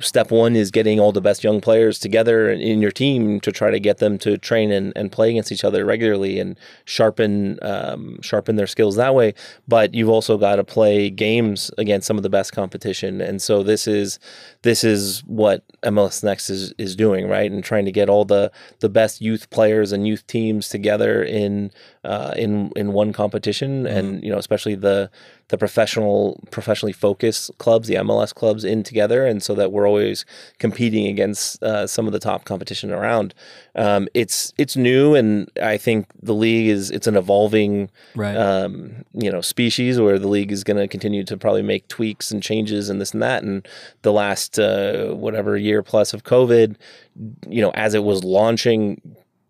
[0.00, 3.70] Step one is getting all the best young players together in your team to try
[3.70, 8.20] to get them to train and, and play against each other regularly and sharpen um,
[8.22, 9.34] sharpen their skills that way.
[9.66, 13.62] But you've also got to play games against some of the best competition, and so
[13.62, 14.18] this is
[14.62, 17.50] this is what MLS Next is is doing, right?
[17.50, 21.70] And trying to get all the the best youth players and youth teams together in
[22.04, 23.96] uh, in in one competition, mm-hmm.
[23.96, 25.10] and you know especially the
[25.48, 30.24] the professional professionally focused clubs, the MLS clubs, in together, and so that we're always
[30.58, 33.34] competing against uh, some of the top competition around.
[33.74, 38.36] Um, it's it's new, and I think the league is it's an evolving right.
[38.36, 42.30] um, you know species where the league is going to continue to probably make tweaks
[42.30, 43.42] and changes and this and that.
[43.42, 43.66] And
[44.02, 46.76] the last uh, whatever year plus of COVID,
[47.48, 49.00] you know, as it was launching,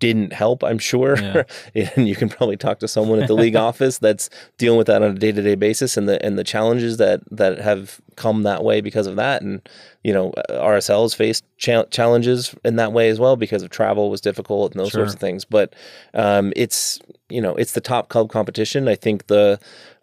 [0.01, 1.19] didn't help, I'm sure.
[1.19, 1.43] Yeah.
[1.97, 5.03] and you can probably talk to someone at the league office that's dealing with that
[5.03, 8.43] on a day to day basis and the and the challenges that that have come
[8.43, 9.43] that way because of that.
[9.43, 9.69] And
[10.05, 14.11] you know, RSL has faced cha- challenges in that way as well because of travel
[14.11, 15.01] was difficult and those sure.
[15.01, 15.45] sorts of things.
[15.45, 15.75] But
[16.15, 18.89] um, it's you know it's the top club competition.
[18.89, 19.59] I think the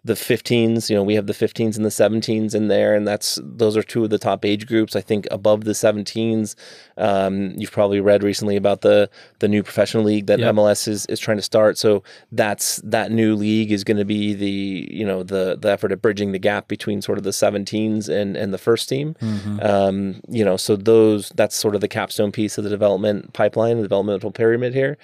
[0.06, 3.40] the 15s, you know, we have the 15s and the 17s in there, and that's
[3.42, 4.94] those are two of the top age groups.
[4.94, 6.54] I think above the 17s,
[6.96, 10.54] um, you've probably read recently about the the new professional league that yep.
[10.54, 11.76] MLS is is trying to start.
[11.76, 15.90] So that's that new league is going to be the you know the the effort
[15.90, 19.16] at bridging the gap between sort of the 17s and and the first team.
[19.20, 19.58] Mm-hmm.
[19.60, 23.76] Um, you know, so those that's sort of the capstone piece of the development pipeline,
[23.78, 24.96] the developmental pyramid here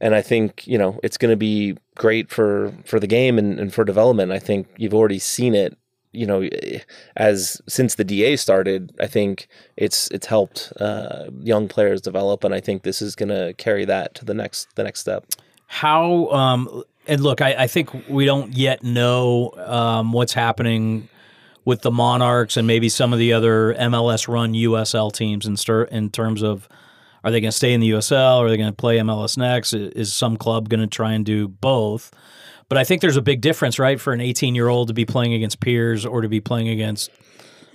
[0.00, 3.58] and I think you know it's going to be great for for the game and,
[3.58, 4.32] and for development.
[4.32, 5.76] I think you've already seen it.
[6.12, 6.48] You know,
[7.16, 12.54] as since the DA started, I think it's it's helped uh, young players develop, and
[12.54, 15.26] I think this is going to carry that to the next the next step.
[15.66, 21.08] How um, and look, I, I think we don't yet know um, what's happening
[21.66, 25.82] with the Monarchs and maybe some of the other MLS run USL teams in, stir,
[25.82, 26.68] in terms of
[27.26, 28.38] are they going to stay in the USL?
[28.38, 29.72] Are they going to play MLS next?
[29.72, 32.12] Is some club going to try and do both?
[32.68, 35.04] But I think there's a big difference, right, for an 18 year old to be
[35.04, 37.10] playing against peers or to be playing against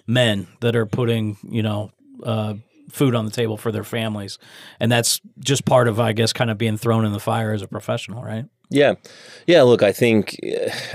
[0.07, 1.91] men that are putting, you know,
[2.23, 2.53] uh,
[2.91, 4.39] food on the table for their families.
[4.79, 7.61] And that's just part of, I guess, kind of being thrown in the fire as
[7.61, 8.45] a professional, right?
[8.69, 8.93] Yeah,
[9.47, 9.63] yeah.
[9.63, 10.39] Look, I think,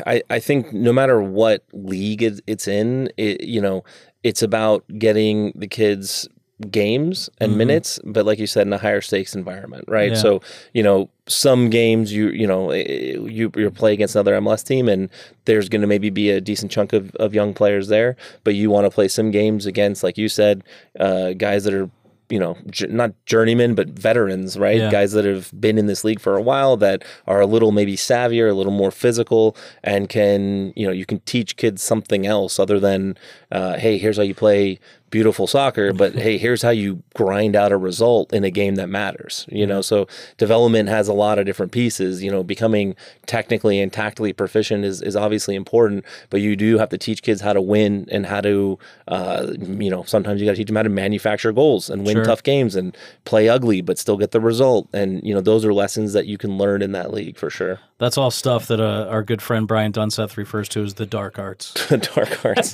[0.06, 3.84] I, I think no matter what league it's in, it, you know,
[4.22, 6.26] it's about getting the kids
[6.70, 7.58] games and mm-hmm.
[7.58, 10.12] minutes, but like you said, in a higher stakes environment, right?
[10.12, 10.18] Yeah.
[10.18, 10.42] So
[10.72, 14.64] you know, some games you you know eh, eh, you you play against another MLS
[14.64, 15.10] team, and
[15.44, 18.70] there's going to maybe be a decent chunk of, of young players there, but you
[18.70, 20.64] want to play some games against, like you said,
[20.98, 21.90] uh, guys that are
[22.28, 24.78] you know, j- not journeymen, but veterans, right?
[24.78, 24.90] Yeah.
[24.90, 27.96] Guys that have been in this league for a while that are a little maybe
[27.96, 32.58] savvier, a little more physical, and can, you know, you can teach kids something else
[32.58, 33.16] other than,
[33.52, 34.78] uh, hey, here's how you play
[35.10, 38.88] beautiful soccer, but hey, here's how you grind out a result in a game that
[38.88, 39.46] matters.
[39.48, 42.22] You know, so development has a lot of different pieces.
[42.22, 42.94] You know, becoming
[43.26, 47.40] technically and tactically proficient is, is obviously important, but you do have to teach kids
[47.40, 50.76] how to win and how to, uh, you know, sometimes you got to teach them
[50.76, 52.24] how to manufacture goals and win sure.
[52.24, 54.88] tough games and play ugly, but still get the result.
[54.92, 57.80] And, you know, those are lessons that you can learn in that league for sure.
[57.98, 61.38] That's all stuff that uh, our good friend Brian Dunseth refers to as the dark
[61.38, 61.72] arts.
[61.88, 62.72] the dark arts,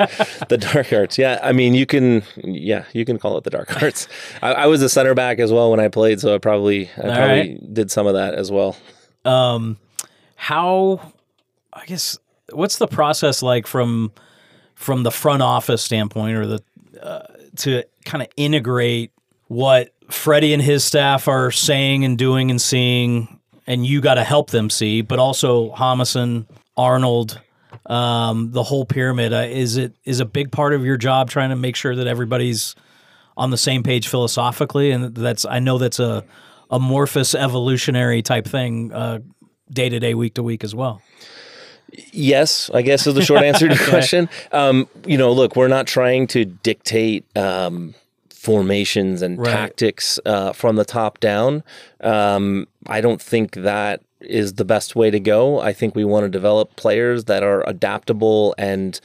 [0.48, 1.16] the dark arts.
[1.16, 4.08] Yeah, I mean, you can, yeah, you can call it the dark arts.
[4.42, 7.00] I, I was a center back as well when I played, so I probably, I
[7.02, 8.76] All probably did some of that as well.
[9.24, 9.78] Um,
[10.34, 11.12] how?
[11.72, 12.18] I guess
[12.52, 14.12] what's the process like from
[14.74, 16.62] from the front office standpoint, or the
[17.00, 17.26] uh,
[17.58, 19.12] to kind of integrate
[19.46, 23.31] what Freddie and his staff are saying and doing and seeing,
[23.66, 26.46] and you got to help them see, but also Jámison,
[26.76, 27.40] Arnold.
[27.86, 31.50] Um, the whole pyramid uh, is it is a big part of your job trying
[31.50, 32.76] to make sure that everybody's
[33.36, 36.24] on the same page philosophically, and that's I know that's a
[36.70, 38.92] amorphous evolutionary type thing,
[39.70, 41.02] day to day, week to week as well.
[42.12, 44.28] Yes, I guess is the short answer to your question.
[44.50, 47.94] Um, you know, look, we're not trying to dictate um,
[48.42, 49.52] formations and Right.
[49.52, 51.62] tactics uh, from the top down.
[52.00, 55.60] Um, I don't think that is the best way to go.
[55.60, 59.00] I think we want to develop players that are adaptable and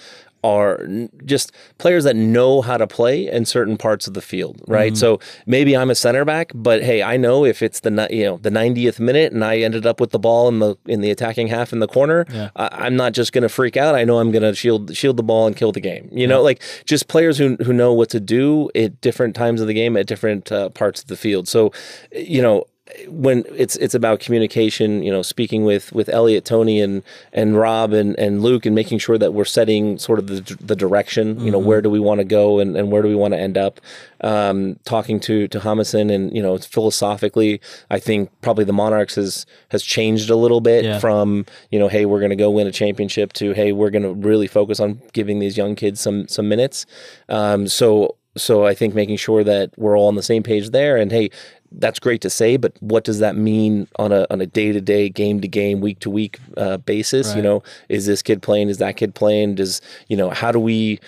[0.48, 0.80] are
[1.26, 4.96] just players that know how to play in certain parts of the field, right?
[4.96, 8.38] So maybe I'm a center back, but hey, I know if it's the you know
[8.38, 11.48] the 90th minute and I ended up with the ball in the in the attacking
[11.48, 12.50] half in the corner, Yeah.
[12.56, 13.94] I, I'm not just going to freak out.
[13.96, 16.08] I know I'm going to shield shield the ball and kill the game.
[16.12, 19.68] You know, like just players who who know what to do at different times of
[19.68, 21.48] the game at different uh, parts of the field.
[21.48, 21.72] So,
[22.12, 22.64] you know,
[23.08, 27.94] when it's it's about communication, you know, speaking with with Elliot, Tony, and and Rob
[27.94, 31.40] and and Luke, and making sure that we're setting sort of the the direction.
[31.40, 33.40] You know, where do we want to go and and where do we want to
[33.40, 33.80] end up?
[34.22, 39.46] Um, talking to to Jámison and you know philosophically, I think probably the Monarchs has
[39.70, 41.00] has changed a little bit Yeah.
[41.00, 44.04] from you know, hey, we're going to go win a championship to hey, we're going
[44.04, 46.86] to really focus on giving these young kids some some minutes.
[47.30, 50.96] Um, so so I think making sure that we're all on the same page there,
[50.96, 51.30] and hey,
[51.72, 54.82] that's great to say, but what does that mean on a on a day to
[54.82, 57.36] day, game to game, week to week uh, basis?
[57.36, 58.70] You know, is this kid playing?
[58.70, 59.56] Is that kid playing?
[59.56, 61.00] Does you know how do we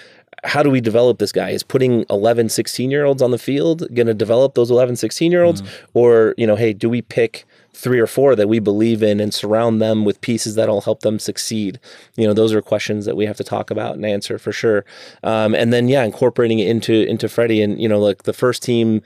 [0.44, 1.50] how do we develop this guy?
[1.50, 5.32] Is putting 11, 16 year olds on the field going to develop those 11, 16
[5.32, 5.62] year olds?
[5.94, 9.34] Or, you know, hey, do we pick three or four that we believe in and
[9.34, 11.80] surround them with pieces that'll help them succeed?
[12.16, 14.86] You know, those are questions that we have to talk about and answer for sure.
[15.24, 18.64] Um, and then, yeah, incorporating it into, into Freddie and, you know, like the first
[18.64, 19.02] team,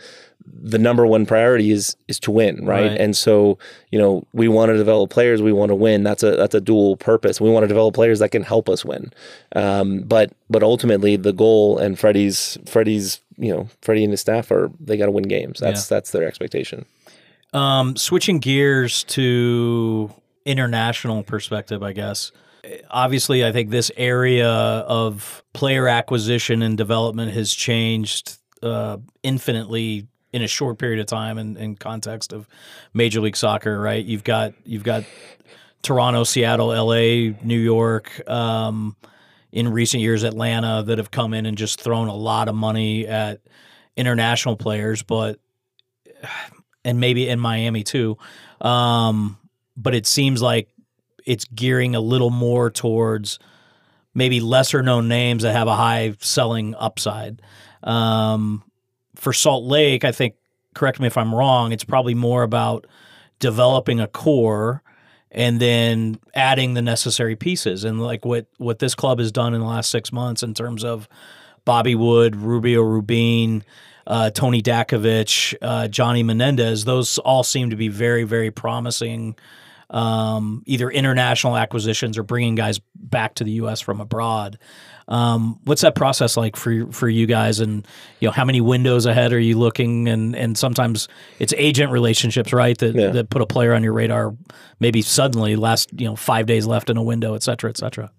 [0.45, 2.89] the number one priority is is to win, right?
[2.89, 2.99] Right.
[2.99, 3.57] And so,
[3.91, 6.03] you know, we want to develop players, we want to win.
[6.03, 7.39] That's a that's a dual purpose.
[7.39, 9.11] We want to develop players that can help us win.
[9.55, 14.51] Um, but but ultimately, the goal and Freddie's Freddie's you know Freddie and his staff
[14.51, 15.59] are they got to win games.
[15.59, 16.85] That's that's their expectation.
[17.53, 20.11] Um, switching gears to
[20.45, 22.31] international perspective, I guess.
[22.89, 30.41] Obviously, I think this area of player acquisition and development has changed uh, infinitely in
[30.41, 32.47] a short period of time in, in context of
[32.93, 33.79] Major League Soccer.
[33.79, 34.03] Right?
[34.03, 35.03] You've got you've got
[35.83, 38.27] Toronto, Seattle, L.A., New York.
[38.29, 38.95] Um,
[39.51, 43.05] in recent years, Atlanta that have come in and just thrown a lot of money
[43.05, 43.41] at
[43.95, 45.39] international players, but
[46.85, 48.17] and maybe in Miami too.
[48.61, 49.37] Um,
[49.75, 50.69] but it seems like
[51.25, 53.39] it's gearing a little more towards
[54.13, 57.41] maybe lesser known names that have a high selling upside.
[57.83, 58.63] Um,
[59.15, 60.35] for Salt Lake, I think,
[60.75, 62.87] correct me if I'm wrong, it's probably more about
[63.39, 64.81] developing a core
[65.31, 67.83] and then adding the necessary pieces.
[67.83, 70.83] And like what, what this club has done in the last six months in terms
[70.83, 71.07] of
[71.65, 73.63] Bobby Wood, Rubio Rubin,
[74.07, 79.35] uh, Toni Datković, uh, Johnny Menendez, those all seem to be very, very promising.
[79.89, 83.79] Um, either international acquisitions or bringing guys back to the U.S.
[83.79, 84.57] from abroad.
[85.07, 87.59] Um, what's that process like for for you guys?
[87.59, 87.85] And
[88.19, 90.07] you know, how many windows ahead are you looking?
[90.07, 92.75] And and sometimes it's agent relationships, right?
[92.79, 93.09] That Yeah.
[93.11, 94.33] that put a player on your radar.
[94.79, 98.09] Maybe suddenly, last you know, five days left in a window, et cetera, et cetera.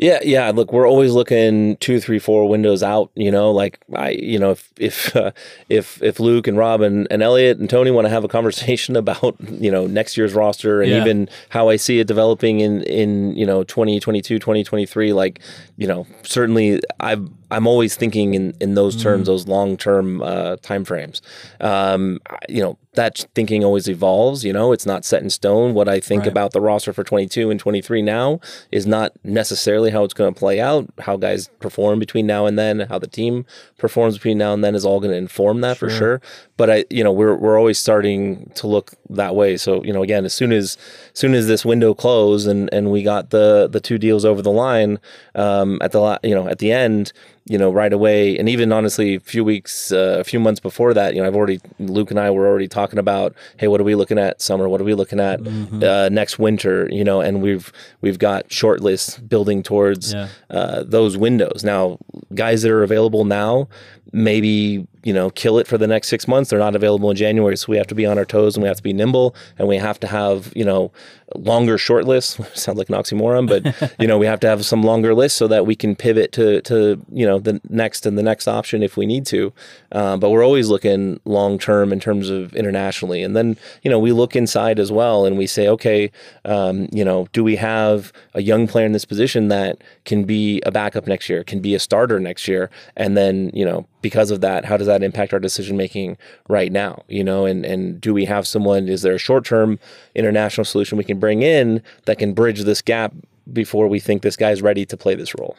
[0.00, 0.50] Yeah, yeah.
[0.50, 3.10] Look, we're always looking two, three, four windows out.
[3.16, 5.32] You know, like I, you know, if if uh,
[5.68, 8.94] if if Luke and Rob and, and Elliot and Tony want to have a conversation
[9.04, 11.00] about you know next year's roster and Yeah.
[11.00, 15.40] even how I see it developing in in you know 2022, 2023, like
[15.76, 20.56] you know, certainly I've I'm always thinking in in those terms, those long term uh,
[20.62, 21.22] time frames.
[21.60, 24.44] Um, you know, that thinking always evolves.
[24.44, 25.74] You know, it's not set in stone.
[25.74, 26.28] What I think Right.
[26.32, 28.40] about the roster for 22 and 23 now
[28.72, 30.86] is not necessarily how it's going to play out.
[31.00, 33.44] How guys perform between now and then, how the team
[33.76, 35.98] performs between now and then is all going to inform that for Sure.
[35.98, 36.20] sure.
[36.56, 39.56] But I, you know, we're we're always starting to look that way.
[39.56, 40.76] So you know, again, as soon as
[41.12, 44.50] soon as this window closed and and we got the the two deals over the
[44.50, 44.98] line
[45.34, 47.12] um, at the you know at the end.
[47.48, 50.92] You know, right away, and even honestly, a few weeks, uh, a few months before
[50.94, 53.84] that, you know, I've already Luke and I were already talking about, hey, what are
[53.84, 54.68] we looking at summer?
[54.68, 55.82] What are we looking at Mm-hmm.
[55.82, 56.88] uh, next winter?
[56.92, 57.72] You know, and we've
[58.02, 60.28] we've got short lists building towards Yeah.
[60.50, 61.64] uh, those windows.
[61.64, 61.98] Now,
[62.34, 63.68] guys that are available now,
[64.12, 66.50] maybe you know, kill it for the next six months.
[66.50, 68.68] They're not available in January, so we have to be on our toes and we
[68.68, 70.92] have to be nimble and we have to have you know
[71.34, 72.38] longer short lists.
[72.54, 75.48] Sounds like an oxymoron, but you know we have to have some longer lists so
[75.48, 78.98] that we can pivot to to you know the next and the next option if
[78.98, 79.50] we need to.
[79.92, 83.98] Um, but we're always looking long term in terms of internationally, and then you know
[83.98, 86.10] we look inside as well and we say, okay,
[86.44, 90.60] um, you know, do we have a young player in this position that can be
[90.66, 94.30] a backup next year, can be a starter next year, and then you know because
[94.30, 96.16] of that, how does that impact our decision making
[96.48, 97.04] right now?
[97.08, 98.88] You know, and and do we have someone?
[98.88, 99.78] Is there a short term
[100.14, 103.12] international solution we can bring in that can bridge this gap
[103.52, 105.56] before we think this guy's ready to play this role?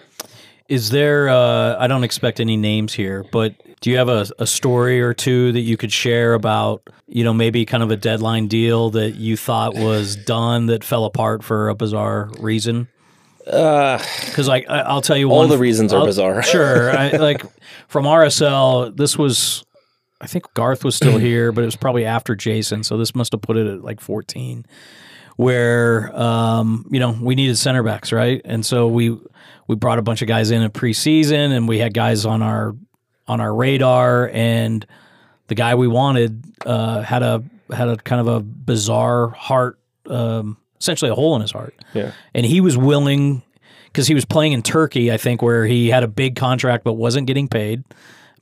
[0.67, 1.29] Is there?
[1.29, 5.13] Uh, I don't expect any names here, but do you have a, a story or
[5.13, 6.87] two that you could share about?
[7.07, 11.05] You know, maybe kind of a deadline deal that you thought was done that fell
[11.05, 12.87] apart for a bizarre reason.
[13.45, 16.41] Because like I, I'll tell you, Uh, All one, the reasons are I'll- bizarre.
[16.43, 17.43] sure, I, like
[17.87, 19.63] from RSL, this was.
[20.21, 23.31] I think Garth was still here, but it was probably after Jason, so this must
[23.31, 24.65] have put it at like 14
[25.37, 28.41] where um, you know we needed center backs, right?
[28.43, 29.17] And so we
[29.67, 32.75] we brought a bunch of guys in at preseason, and we had guys on our
[33.29, 34.85] on our radar, and
[35.47, 37.41] the guy we wanted uh, had a
[37.73, 42.11] had a kind of a bizarre heart, um, essentially a hole in his heart, Yeah.
[42.33, 43.43] and he was willing
[43.85, 46.93] because he was playing in Turkey, I think, where he had a big contract but
[46.93, 47.83] wasn't getting paid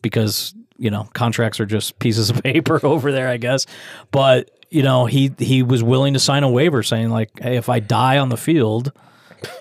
[0.02, 3.66] because you know contracts are just pieces of paper over there, I guess.
[4.12, 7.70] But you know he he was willing to sign a waiver saying like, hey, if
[7.70, 8.92] I die on the field,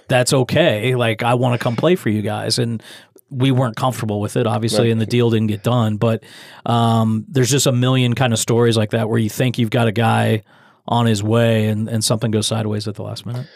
[0.08, 0.94] that's okay.
[0.94, 2.82] Like I want to come play for you guys, and
[3.30, 5.96] we weren't comfortable with it, obviously, and the deal didn't get done.
[5.96, 6.22] But
[6.64, 9.88] um, there's just a million kind of stories like that where you think you've got
[9.88, 10.42] a guy
[10.88, 13.46] on his way, and, and something goes sideways at the last minute.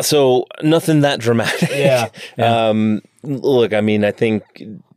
[0.00, 1.70] So nothing that dramatic.
[1.70, 2.68] Yeah, yeah.
[2.68, 4.42] Um, look, I mean, I think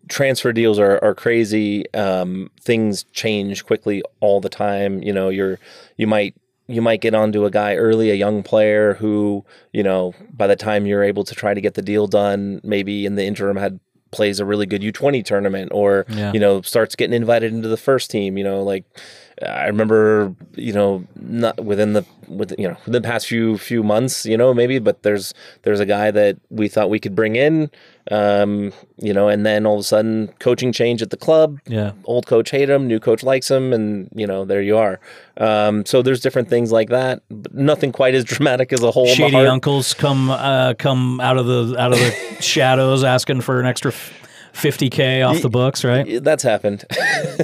[0.10, 1.91] transfer deals are, are crazy.
[1.93, 5.01] Um, things change quickly all the time.
[5.01, 5.57] You know, you're
[5.97, 6.36] you might
[6.68, 10.55] you might get onto a guy early, a young player who you know by the
[10.57, 13.80] time you're able to try to get the deal done, maybe in the interim had
[14.12, 16.34] plays a really good U20 tournament or Yeah.
[16.34, 18.38] you know starts getting invited into the first team.
[18.38, 18.84] You know, like
[19.46, 24.26] I remember, you know, not within the with you know the past few few months,
[24.26, 25.34] you know, maybe, but there's
[25.64, 27.72] there's a guy that we thought we could bring in,
[28.12, 31.60] um, you know, and then all of a sudden coaching change at the club.
[31.68, 31.94] Yeah.
[32.04, 35.00] Old coach hate him, new coach likes him, and you know there you are.
[35.38, 39.08] Um, so there's different things like that, but nothing quite as dramatic as a whole.
[39.08, 42.12] Shady uncles come uh, come out of the out of the
[42.42, 43.94] shadows asking for an extra
[44.60, 46.24] fifty k off the books, right?
[46.24, 46.86] That's happened.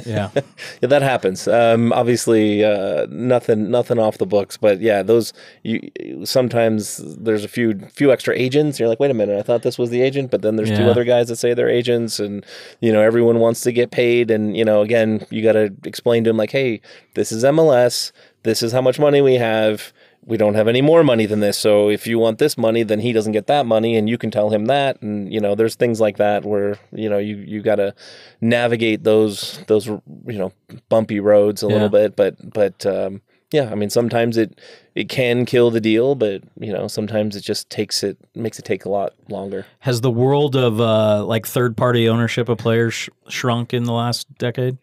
[0.04, 0.30] Yeah.
[0.82, 1.48] Yeah, that happens.
[1.48, 5.32] Um, obviously, uh, nothing, nothing off the books, but yeah, those.
[5.62, 5.80] You
[6.24, 8.78] sometimes there's a few, few extra agents.
[8.78, 10.84] You're like, wait a minute, I thought this was the agent, but then there's two
[10.90, 12.44] other guys that say they're agents, and
[12.80, 16.24] you know everyone wants to get paid, and you know again, you got to explain
[16.24, 16.80] to them like, hey,
[17.14, 18.12] this is MLS.
[18.42, 19.92] This is how much money we have.
[20.28, 21.56] We don't have any more money than this.
[21.56, 24.30] So if you want this money, then he doesn't get that money, and you can
[24.32, 25.00] tell him that.
[25.00, 27.94] And you know, there's things like that where you know you you got to
[28.40, 30.00] navigate those those you
[30.38, 30.52] know
[30.88, 31.72] bumpy roads a Yeah.
[31.74, 32.16] little bit.
[32.16, 33.22] But but um,
[33.52, 34.60] yeah, I mean sometimes it
[34.94, 38.64] it can kill the deal, but you know sometimes it just takes it makes it
[38.64, 39.64] take a lot longer.
[39.80, 43.92] Has the world of uh, like third party ownership of players sh- shrunk in the
[43.92, 44.76] last decade?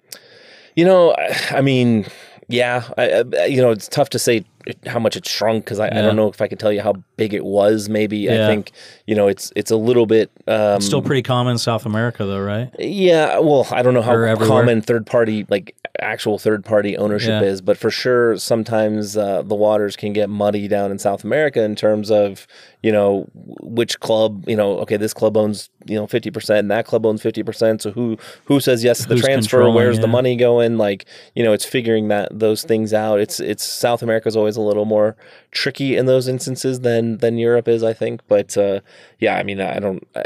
[0.76, 2.06] You know, I, I mean,
[2.48, 4.44] yeah, I, I, you know, it's tough to say
[4.86, 6.94] how much it shrunk because I, I don't know if I can tell you how
[7.18, 7.90] big it was.
[7.90, 8.46] Maybe Yeah.
[8.46, 8.72] I think
[9.08, 12.40] you know it's it's a little bit um, Still pretty common in South America, though,
[12.42, 12.70] right?
[12.80, 17.48] Yeah, well, I don't know how common third party, like actual third party ownership Yeah.
[17.48, 21.64] is, but for sure, sometimes uh, the waters can get muddy down in South America
[21.64, 22.48] in terms of,
[22.84, 26.86] you know, which club, you know, okay, this club owns, you know, 50% and that
[26.86, 27.82] club owns 50%.
[27.82, 29.70] So who, who says yes to the Who's transfer?
[29.72, 30.78] Where's the money going?
[30.78, 33.22] Like, you know, it's figuring that those things out.
[33.22, 35.16] It's, it's South America's always a little more
[35.52, 38.20] tricky in those instances than, than Europe is, I think.
[38.28, 38.82] But, uh,
[39.18, 40.26] yeah, I mean, I don't, I,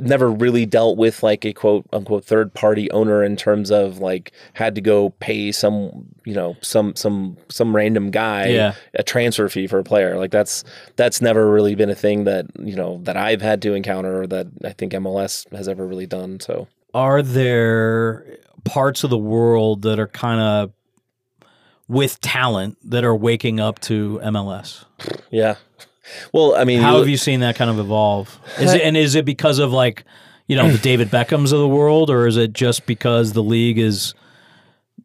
[0.00, 4.32] never really dealt with like a quote unquote third party owner in terms of like
[4.54, 8.74] had to go pay some you know some some some random guy Yeah.
[8.94, 10.64] a transfer fee for a player like that's
[10.96, 14.26] that's never really been a thing that you know that I've had to encounter or
[14.28, 19.82] that I think MLS has ever really done so Are there parts of the world
[19.82, 20.72] that are kind of
[21.88, 24.84] with talent that are waking up to MLS?
[25.30, 25.56] yeah
[26.32, 28.38] well I mean How have you seen that kind of evolve?
[28.58, 30.04] Is it, and is it because of like,
[30.46, 33.78] you know, the David Beckhams of the world, or is it just because the league
[33.78, 34.14] is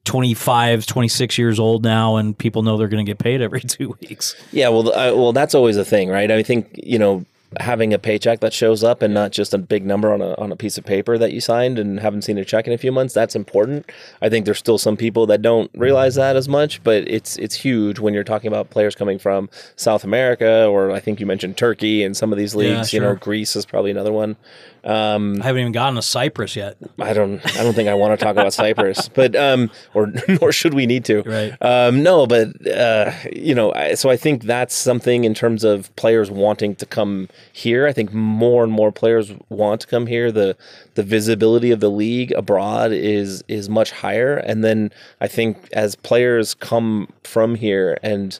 [0.06, 3.96] 25, 26 years old now, and people know they're going to get paid every two
[4.02, 4.36] weeks.
[4.52, 6.32] Yeah, well, uh, well, that's always a thing, right?
[6.32, 7.26] I think you know
[7.60, 10.52] having a paycheck that shows up and not just a big number on a on
[10.52, 12.92] a piece of paper that you signed and haven't seen a check in a few
[12.92, 13.14] months.
[13.14, 13.92] That's important.
[14.22, 17.56] I think there's still some people that don't realize that as much, but it's it's
[17.56, 21.58] huge when you're talking about players coming from South America or I think you mentioned
[21.58, 22.94] Turkey and some of these leagues.
[22.94, 23.16] Yeah, You know.
[23.16, 24.38] Greece is probably another one.
[24.84, 26.78] Um, I haven't even gotten to Cyprus yet.
[27.00, 30.52] I don't I don't think I want to talk about Cyprus, but um, or nor
[30.52, 31.22] should we need to.
[31.22, 31.56] Right.
[31.62, 35.96] Um, no, but uh, you know, I, so I think that's something in terms of
[35.96, 37.88] players wanting to come here.
[37.88, 40.32] I think more and more players want to come here.
[40.32, 40.56] The
[40.96, 45.96] the visibility of the league abroad is is much higher, and then I think as
[45.96, 48.40] players come from here and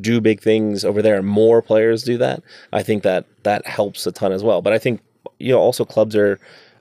[0.00, 2.42] do big things over there, and more players do that.
[2.72, 4.62] I think that that helps a ton as well.
[4.62, 5.00] But I think
[5.38, 6.38] you know also clubs are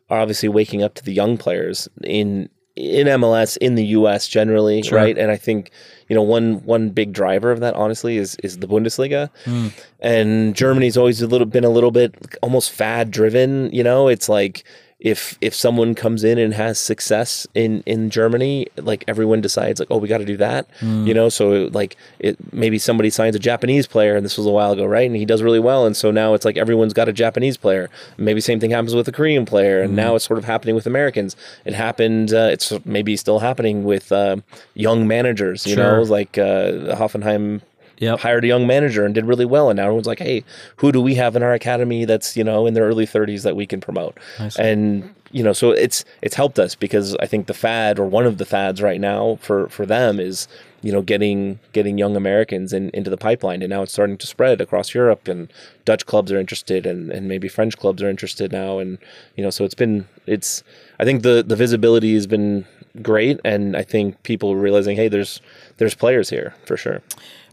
[0.10, 4.84] are obviously waking up to the young players in in MLS in the US generally,
[4.92, 5.18] right?
[5.18, 5.72] And I think
[6.08, 9.30] you know one one big driver of that honestly is is the Bundesliga.
[9.46, 9.68] Hmm.
[10.00, 14.08] And Germany's always a little been a little bit almost fad driven, you know?
[14.08, 14.64] It's like
[15.02, 19.90] if if someone comes in and has success in in Germany, like everyone decides like,
[19.90, 20.68] oh, we got to do that,
[21.08, 21.28] you know.
[21.28, 24.86] So like it maybe somebody signs a Japanese player, and this was a while ago,
[24.86, 25.08] right?
[25.08, 27.90] And he does really well, and so now it's like everyone's got a Japanese player.
[28.18, 30.86] Maybe same thing happens with a Korean player, and now it's sort of happening with
[30.86, 31.36] Americans.
[31.66, 32.32] It happened.
[32.32, 34.38] Uh, it's maybe still happening with uh,
[34.76, 37.62] young managers, you know, like uh, Hoffenheim
[38.02, 38.20] Yep.
[38.20, 39.70] hired a young manager and did really well.
[39.70, 40.44] And now everyone's like, hey,
[40.78, 43.56] who do we have in our academy that's, you know, in their early 30s that
[43.56, 44.18] we can promote?
[44.58, 48.26] And, you know, so it's it's helped us because I think the fad or one
[48.26, 50.48] of the fads right now for for them is,
[50.82, 53.62] you know, getting getting young Americans in, into the pipeline.
[53.62, 55.54] And now it's starting to spread across Europe and
[55.86, 58.80] Dutch clubs are interested and, and maybe French clubs are interested now.
[58.80, 58.98] And,
[59.36, 60.64] you know, so it's been it's
[61.00, 62.66] I think the the visibility has been
[63.02, 65.40] great and I think people are realizing, hey, there's
[65.78, 67.02] there's players here for sure.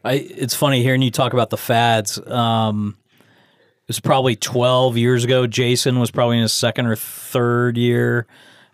[0.05, 2.18] I, it's funny hearing you talk about the fads.
[2.26, 5.46] Um, it was probably 12 years ago.
[5.46, 8.26] Jason was probably in his second or third year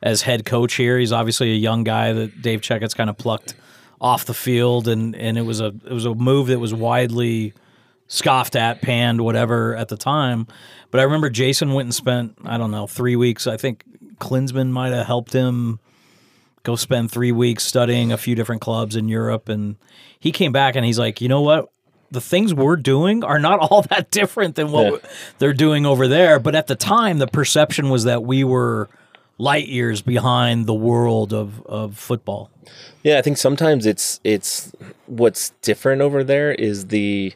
[0.02, 0.98] as head coach here.
[0.98, 3.54] He's obviously a young guy that Dave Checketts kind of plucked
[4.00, 7.54] off the field, and, and it was a it was a move that was widely
[8.06, 10.46] scoffed at, panned, whatever at the time.
[10.90, 13.46] But I remember Jason went and spent I don't know three weeks.
[13.46, 13.84] I think
[14.18, 15.78] Klinsmann might have helped him
[16.64, 19.48] go spend three weeks studying a few different clubs in Europe.
[19.48, 19.76] And
[20.18, 21.70] he came back and he's like, you know what?
[22.10, 25.08] The things we're doing are not all that different than what Yeah.
[25.38, 26.38] they're doing over there.
[26.40, 28.88] But at the time, the perception was that we were
[29.38, 32.50] light years behind the world of, of football.
[33.02, 34.72] Yeah, I think sometimes it's it's
[35.06, 37.34] what's different over there is the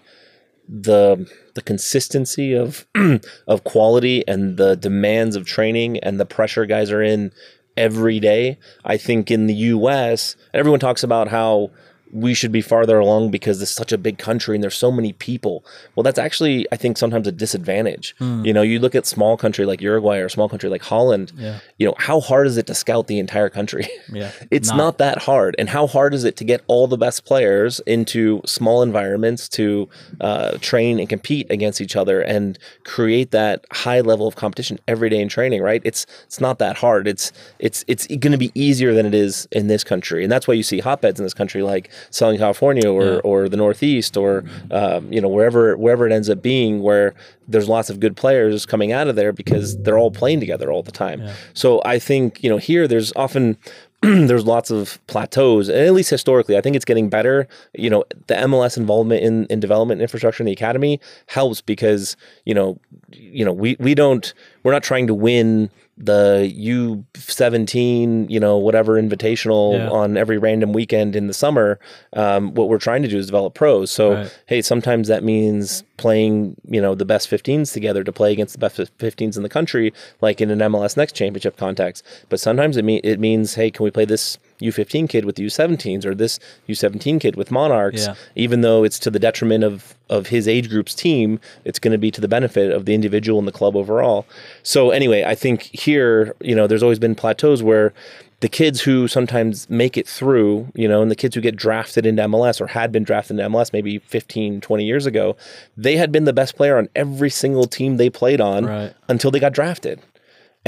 [0.68, 2.86] the the consistency of
[3.46, 7.32] of quality and the demands of training and the pressure guys are in
[7.78, 8.58] every day.
[8.84, 11.70] I think in the US, everyone talks about how
[12.12, 15.12] we should be farther along because it's such a big country and there's so many
[15.12, 15.64] people.
[15.94, 18.14] Well, that's actually I think sometimes a disadvantage.
[18.20, 21.32] You know, you look at small country like Uruguay or a small country like Holland.
[21.36, 21.58] Yeah.
[21.78, 23.88] You know, how hard is it to scout the entire country?
[24.12, 24.30] Yeah.
[24.50, 24.98] It's Not- not.
[24.98, 25.54] that hard.
[25.58, 29.88] And how hard is it to get all the best players into small environments to
[30.20, 35.10] uh, train and compete against each other and create that high level of competition every
[35.10, 35.60] day in training?
[35.62, 35.82] Right?
[35.84, 37.06] It's it's not that hard.
[37.06, 40.48] It's it's it's going to be easier than it is in this country, and that's
[40.48, 43.20] why you see hotbeds in this country like Southern California or Yeah.
[43.24, 47.14] or the Northeast or um, you know wherever wherever it ends up being where
[47.46, 50.82] there's lots of good players coming out of there because they're all playing together all
[50.82, 51.22] the time.
[51.54, 53.56] So I think you know here there's often
[54.02, 57.48] there's lots of plateaus, and at least historically, I think it's getting better.
[57.74, 62.54] You know, the MLS involvement in, in development infrastructure in the academy helps because you
[62.54, 62.78] know,
[63.10, 64.32] you know, we we don't
[64.62, 65.68] we're not trying to win
[66.00, 69.88] the U seventeen, you know, whatever invitational Yeah.
[69.88, 71.78] on every random weekend in the summer.
[72.12, 73.90] Um, what we're trying to do is develop pros.
[73.90, 74.38] So Right.
[74.46, 78.58] hey, sometimes that means playing, you know, the best 15s together to play against the
[78.60, 82.04] best 15s in the country, like in an MLS Next Championship context.
[82.28, 85.44] But sometimes it mean it means, hey, can we play this U15 kid with the
[85.46, 86.38] U17s or this
[86.68, 88.06] U17 kid with Monarchs?
[88.06, 88.14] Yeah.
[88.34, 91.98] Even though it's to the detriment of of his age group's team, it's going to
[91.98, 94.26] be to the benefit of the individual and the club overall.
[94.62, 97.92] So anyway, I think here, you know, there's always been plateaus where
[98.40, 102.06] the kids who sometimes make it through, you know, and the kids who get drafted
[102.06, 105.36] into MLS or had been drafted into MLS maybe 15, 20 years ago,
[105.76, 108.94] they had been the best player on every single team they played on Right.
[109.08, 110.00] until they got drafted.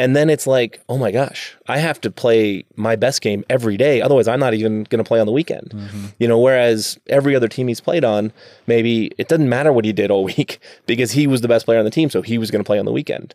[0.00, 3.76] And then it's like, oh my gosh, I have to play my best game every
[3.76, 4.00] day.
[4.00, 5.72] Otherwise, I'm not even going to play on the weekend.
[5.74, 6.06] Mm-hmm.
[6.18, 8.32] You know, whereas every other team he's played on,
[8.66, 11.78] maybe it doesn't matter what he did all week because he was the best player
[11.78, 12.08] on the team.
[12.08, 13.34] So he was going to play on the weekend.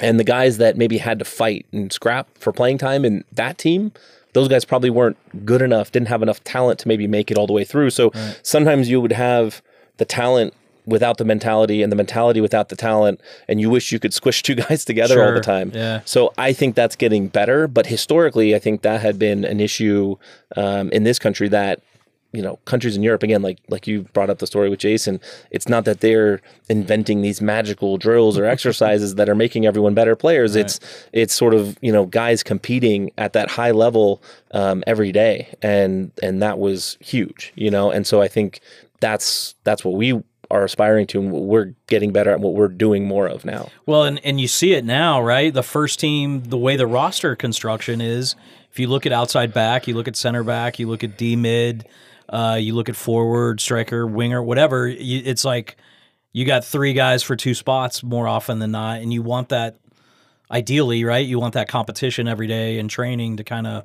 [0.00, 3.58] And the guys that maybe had to fight and scrap for playing time in that
[3.58, 3.92] team
[4.32, 5.16] those guys probably weren't
[5.46, 7.90] good enough, didn't have enough talent to maybe make it all the way through.
[7.90, 8.10] So
[8.42, 9.62] sometimes you would have
[9.98, 10.54] the talent
[10.86, 14.42] without the mentality and the mentality without the talent and you wish you could squish
[14.42, 15.70] two guys together all the time.
[15.74, 16.00] Yeah.
[16.04, 20.16] so i think that's getting better but historically i think that had been an issue
[20.56, 21.80] um, in this country that
[22.32, 25.20] you know countries in europe again like like you brought up the story with jason
[25.52, 30.16] it's not that they're inventing these magical drills or exercises that are making everyone better
[30.16, 30.56] players.
[30.56, 30.80] It's
[31.12, 36.10] it's sort of you know guys competing at that high level um, every day and
[36.22, 37.90] and that was huge you know?
[37.90, 38.60] And so i think
[39.00, 40.20] that's that's what we
[40.54, 43.68] are aspiring to and we're getting better at and what we're doing more of now
[43.86, 45.52] Well, and, and you see it now, right?
[45.52, 48.36] The first team, the way the roster construction is,
[48.70, 51.36] if you look at outside back, you look at center back, you look at D
[51.36, 51.86] mid,
[52.28, 55.76] uh, you look at forward, striker, winger, whatever, you, it's like
[56.32, 59.00] you got three guys for two spots more often than not.
[59.00, 59.76] And you want that,
[60.50, 61.26] ideally, right?
[61.26, 63.84] You want that competition every day in training to kind of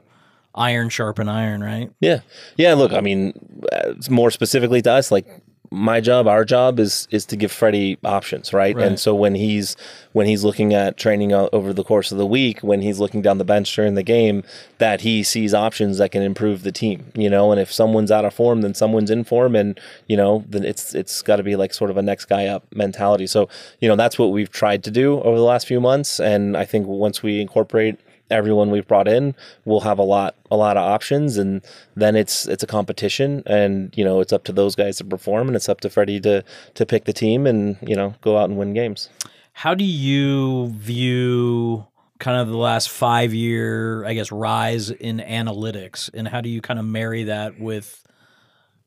[0.56, 1.92] iron sharpen iron, right?
[2.00, 2.22] Yeah,
[2.58, 2.74] yeah.
[2.74, 3.34] Look, I mean,
[3.72, 5.28] uh, more specifically to us, like
[5.72, 8.76] my job, our job is is to give Freddie options, right?
[8.76, 8.86] Right.
[8.86, 9.76] And so when he's
[10.14, 13.38] when he's looking at training over the course of the week, when he's looking down
[13.38, 14.44] the bench during the game,
[14.80, 17.52] that he sees options that can improve the team, you know.
[17.52, 20.96] And if someone's out of form, then someone's in form, and you know, then it's
[20.96, 23.28] it's got to be like sort of a next guy up mentality.
[23.28, 23.48] So
[23.80, 26.66] you know, that's what we've tried to do over the last few months, and I
[26.66, 28.00] think once we incorporate
[28.30, 31.62] everyone we've brought in we'll have a lot a lot of options and
[31.96, 35.48] then it's it's a competition and you know it's up to those guys to perform
[35.48, 38.50] and it's up to Freddie to to pick the team and you know go out
[38.50, 39.10] and win games
[39.54, 41.86] How do you view
[42.20, 46.62] kind of the last five year, I guess, rise in analytics, and how do you
[46.62, 48.04] kind of marry that with,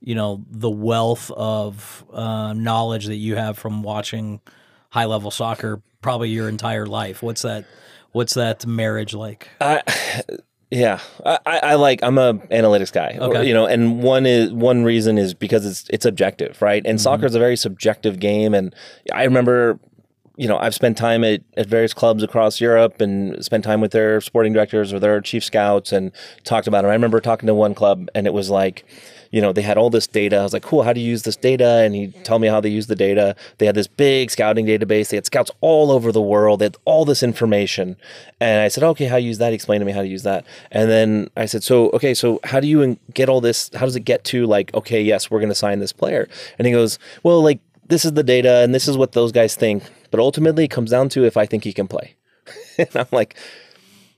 [0.00, 4.40] you know, the wealth of uh, knowledge that you have from watching
[4.90, 7.22] high level soccer probably your entire life?
[7.22, 7.64] What's that?
[8.12, 9.48] What's that marriage like?
[9.60, 9.82] I,
[10.70, 12.02] yeah, I, I like.
[12.02, 13.16] I'm a analytics guy.
[13.20, 13.46] Okay.
[13.46, 16.82] you know, and one is one reason is because it's it's objective, right?
[16.84, 17.02] And mm-hmm.
[17.02, 18.74] soccer is a very subjective game, and
[19.12, 19.78] I remember.
[20.38, 23.92] You know, I've spent time at, at various clubs across Europe and spent time with
[23.92, 26.10] their sporting directors or their chief scouts and
[26.42, 26.88] talked about it.
[26.88, 28.86] I remember talking to one club and it was like,
[29.32, 30.36] you know, they had all this data.
[30.36, 31.78] I was like, cool, how do you use this data?
[31.78, 33.34] And he'd tell me how they use the data.
[33.58, 35.08] They had this big scouting database.
[35.08, 36.60] They had scouts all over the world.
[36.60, 37.96] They had all this information.
[38.40, 39.54] And I said, okay, how you use that?
[39.54, 40.44] Explain to me how to use that.
[40.70, 43.70] And then I said, so, okay, so how do you get all this?
[43.74, 46.28] How does it get to like, okay, yes, we're going to sign this player?
[46.58, 49.56] And he goes, well, like, this is the data and this is what those guys
[49.56, 49.82] think.
[50.10, 52.16] But ultimately, it comes down to if I think he can play.
[52.78, 53.34] and I'm like,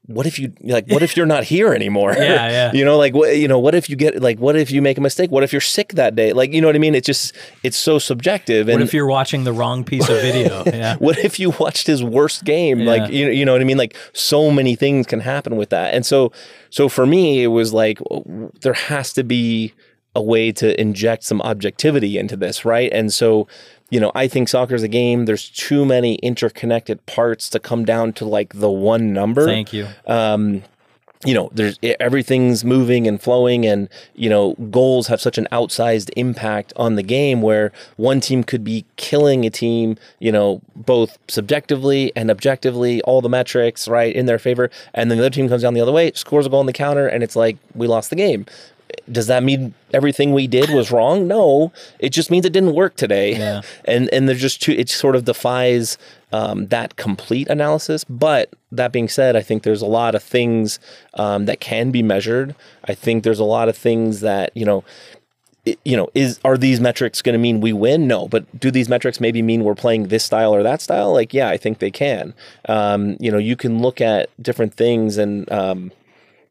[0.06, 2.12] what if you like what if you're not here anymore?
[2.24, 2.72] Yeah, yeah.
[2.78, 4.98] you know like what you know what if you get like what if you make
[4.98, 5.30] a mistake?
[5.30, 6.32] What if you're sick that day?
[6.32, 6.94] Like you know what i mean?
[6.94, 8.68] It's just it's so subjective.
[8.68, 10.62] And What if you're watching the wrong piece of video?
[10.74, 10.96] Yeah.
[10.96, 12.80] what if you watched his worst game?
[12.80, 12.86] Yeah.
[12.90, 13.78] like you know, you know what i mean?
[13.78, 15.94] Like so many things can happen with that.
[15.94, 16.32] And so
[16.70, 17.98] so for me it was like
[18.60, 19.72] there has to be
[20.16, 22.92] a way to inject some objectivity into this right?
[22.92, 23.48] And so
[23.94, 27.84] you know i think soccer is a game there's too many interconnected parts to come
[27.84, 29.86] down to like the one number Thank you.
[30.08, 30.64] um,
[31.24, 36.10] you know, there's everything's moving and flowing, and you know, goals have such an outsized
[36.16, 41.16] impact on the game where one team could be killing a team, you know, both
[41.28, 45.48] subjectively and objectively, all the metrics right in their favor, and then the other team
[45.48, 47.86] comes down the other way, scores a goal on the counter, and it's like we
[47.86, 48.44] lost the game.
[49.10, 51.26] Does that mean everything we did was wrong?
[51.28, 53.36] No, it just means it didn't work today.
[53.36, 53.62] Yeah.
[53.86, 54.72] And and there's just too.
[54.72, 55.98] It sort of defies
[56.32, 58.04] um, that complete analysis.
[58.04, 60.78] But that being said, I think there's a lot of things
[61.14, 62.54] um, that can be measured.
[62.84, 64.82] I think there's a lot of things that you know.
[65.64, 68.06] it- You know, is are these metrics going to mean we win?
[68.06, 71.12] No, but do these metrics maybe mean we're playing this style or that style?
[71.12, 72.34] Like, yeah, I think they can.
[72.68, 75.90] Um, you know, you can look at different things and um,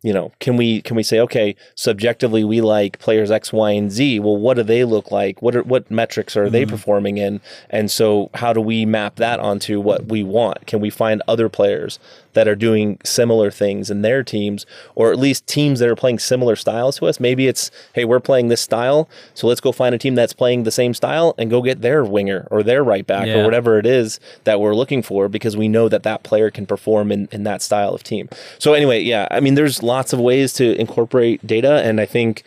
[0.04, 3.92] you know, can we can we say okay, subjectively we like players X, Y, and
[3.92, 4.20] Z?
[4.20, 5.42] Well, what do they look like?
[5.42, 6.72] What are what metrics are they mm-hmm.
[6.72, 7.40] performing in?
[7.70, 10.68] And so, how do we map that onto what we want?
[10.68, 12.00] Can we find other players
[12.34, 14.66] that are doing similar things in their teams,
[14.96, 17.20] or at least teams that are playing similar styles to us?
[17.20, 20.64] Maybe it's hey, we're playing this style, so let's go find a team that's playing
[20.64, 23.40] the same style and go get their winger or their right back Yeah.
[23.42, 26.66] or whatever it is that we're looking for because we know that that player can
[26.66, 28.30] perform in, in that style of team.
[28.60, 32.44] So anyway, yeah, I mean, there's lots of ways to incorporate data, and I think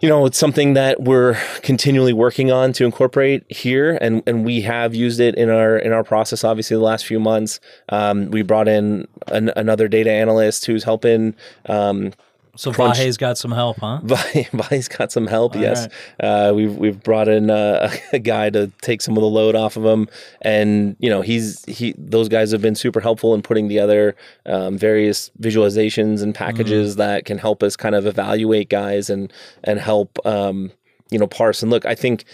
[0.00, 4.60] you know it's something that we're continually working on to incorporate here and and we
[4.62, 7.60] have used it in our in our process obviously the last few months.
[7.88, 11.34] Um, we brought in an, another data analyst who's helping
[11.66, 12.12] um,
[12.56, 14.00] So crunch- Vahe's got some help, huh?
[14.04, 15.56] Vi's got some help.
[15.56, 15.88] All yes,
[16.20, 19.76] uh, we've we've brought in uh, a guy to take some of the load off
[19.76, 20.08] of him,
[20.42, 24.14] and you know he's he those guys have been super helpful in putting together
[24.46, 29.32] um, various visualizations and packages that can help us kind of evaluate guys and
[29.64, 30.70] and help um,
[31.10, 31.84] you know parse and look.
[31.86, 32.24] I think.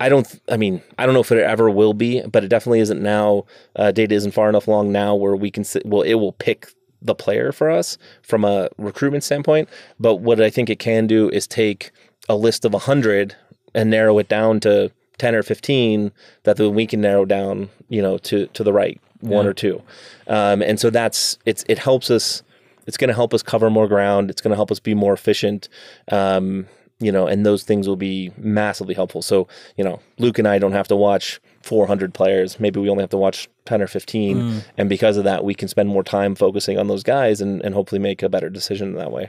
[0.00, 0.40] I don't.
[0.48, 3.46] I mean, I don't know if it ever will be, but it definitely isn't now.
[3.74, 5.64] Uh, data isn't far enough along now where we can.
[5.64, 6.68] Sit, well, it will pick
[7.02, 9.68] the player for us from a recruitment standpoint.
[10.00, 11.90] But what I think it can do is take
[12.28, 13.36] a list of hundred
[13.74, 16.12] and narrow it down to ten or fifteen
[16.44, 19.50] that then we can narrow down, you know, to to the right one Yeah.
[19.50, 19.82] or two.
[20.26, 22.42] Um, and so that's it's it helps us.
[22.86, 24.30] It's going to help us cover more ground.
[24.30, 25.68] It's going to help us be more efficient.
[26.10, 26.66] Um,
[27.00, 29.22] you know, and those things will be massively helpful.
[29.22, 29.46] So,
[29.76, 31.38] you know, Luke and I don't have to watch
[31.68, 32.58] 400 players.
[32.58, 34.62] Maybe we only have to watch 10 or 15.
[34.78, 37.74] And because of that, we can spend more time focusing on those guys and, and
[37.74, 39.28] hopefully make a better decision that way.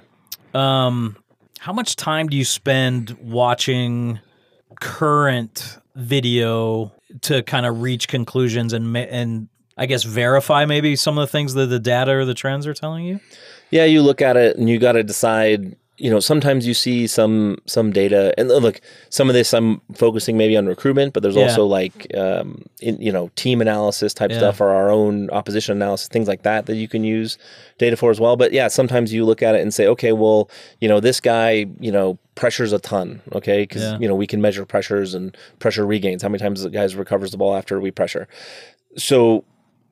[0.53, 1.17] Um,
[1.59, 4.19] how much time do you spend watching
[4.79, 11.27] current video to kind of reach conclusions and and I guess verify maybe some of
[11.27, 13.19] the things that the data or the trends are telling you?
[13.71, 15.75] Yeah, you look at it and you got to decide.
[15.99, 18.79] You know, sometimes you see some some data, and look,
[19.09, 21.43] some of this I'm focusing maybe on recruitment, but there's Yeah.
[21.43, 24.37] also like um, in, you know team analysis type Yeah.
[24.37, 27.37] stuff or our own opposition analysis, things like that that you can use
[27.77, 28.35] data for as well.
[28.37, 31.65] But yeah, sometimes you look at it and say, okay, well, you know, this guy,
[31.79, 33.97] you know, pressures a ton, okay, because Yeah.
[33.99, 37.31] you know we can measure pressures and pressure regains, how many times the guys recovers
[37.31, 38.27] the ball after we pressure.
[38.97, 39.43] So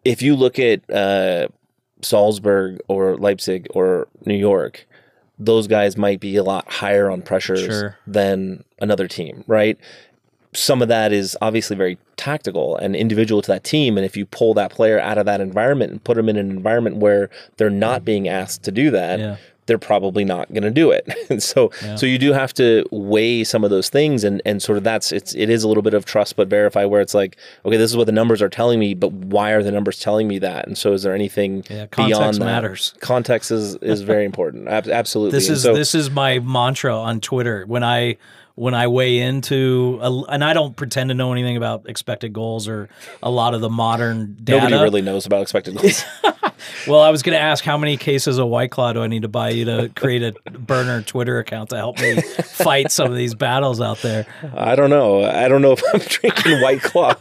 [0.05, 1.49] if you look at uh,
[2.01, 4.87] Salzburg or Leipzig or New York,
[5.39, 7.97] those guys might be a lot higher on pressures Sure.
[8.07, 9.77] than another team, right?
[10.53, 13.97] Some of that is obviously very tactical and individual to that team.
[13.97, 16.49] And if you pull that player out of that environment and put them in an
[16.49, 19.35] environment where they're not being asked to do that, Yeah.
[19.67, 21.07] They're probably not going to do it.
[21.29, 24.77] And so, so you do have to weigh some of those things, and and sort
[24.77, 27.35] of that's it's it is a little bit of trust but verify, where it's like,
[27.65, 30.27] okay, this is what the numbers are telling me, but why are the numbers telling
[30.27, 30.65] me that?
[30.67, 32.45] And so, is there anything Yeah, context beyond that?
[32.45, 32.93] matters.
[33.01, 34.69] Context is is very important.
[34.69, 35.37] Ab- absolutely.
[35.37, 38.15] This And is so, this is my mantra on Twitter when I
[38.57, 42.67] when I weigh into a, and I don't pretend to know anything about expected goals
[42.67, 42.89] or
[43.21, 44.69] a lot of the modern data.
[44.69, 46.03] nobody really knows about expected goals.
[46.87, 49.21] Well, I was going to ask how many cases of White Claw do I need
[49.21, 53.15] to buy you to create a burner Twitter account to help me fight some of
[53.15, 54.25] these battles out there?
[54.55, 55.23] I don't know.
[55.23, 57.13] I don't know if I'm drinking White Claw.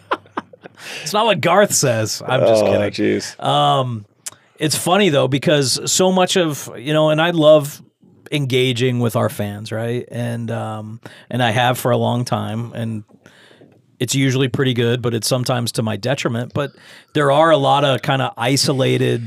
[1.02, 2.22] It's not what Garth says.
[2.26, 3.18] I'm just oh, kidding.
[3.18, 3.44] jeez.
[3.44, 4.06] Um,
[4.58, 7.82] it's funny though because so much of you know, and I love
[8.32, 10.06] engaging with our fans, right?
[10.10, 11.00] And um,
[11.30, 13.04] and I have for a long time, and
[13.98, 16.52] it's usually pretty good, but it's sometimes to my detriment.
[16.54, 16.72] But
[17.14, 19.22] there are a lot of kind of isolated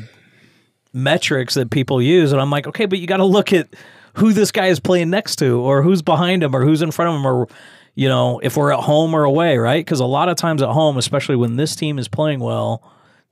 [0.94, 3.70] metrics that people use, and I'm like, okay, but you got to look at
[4.16, 7.10] who this guy is playing next to, or who's behind him, or who's in front
[7.10, 7.48] of him, or
[7.96, 9.84] you know, if we're at home or away, right?
[9.84, 12.82] Because a lot of times at home, especially when this team is playing well,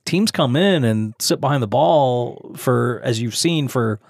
[0.04, 4.00] teams come in and sit behind the ball for, as you've seen, for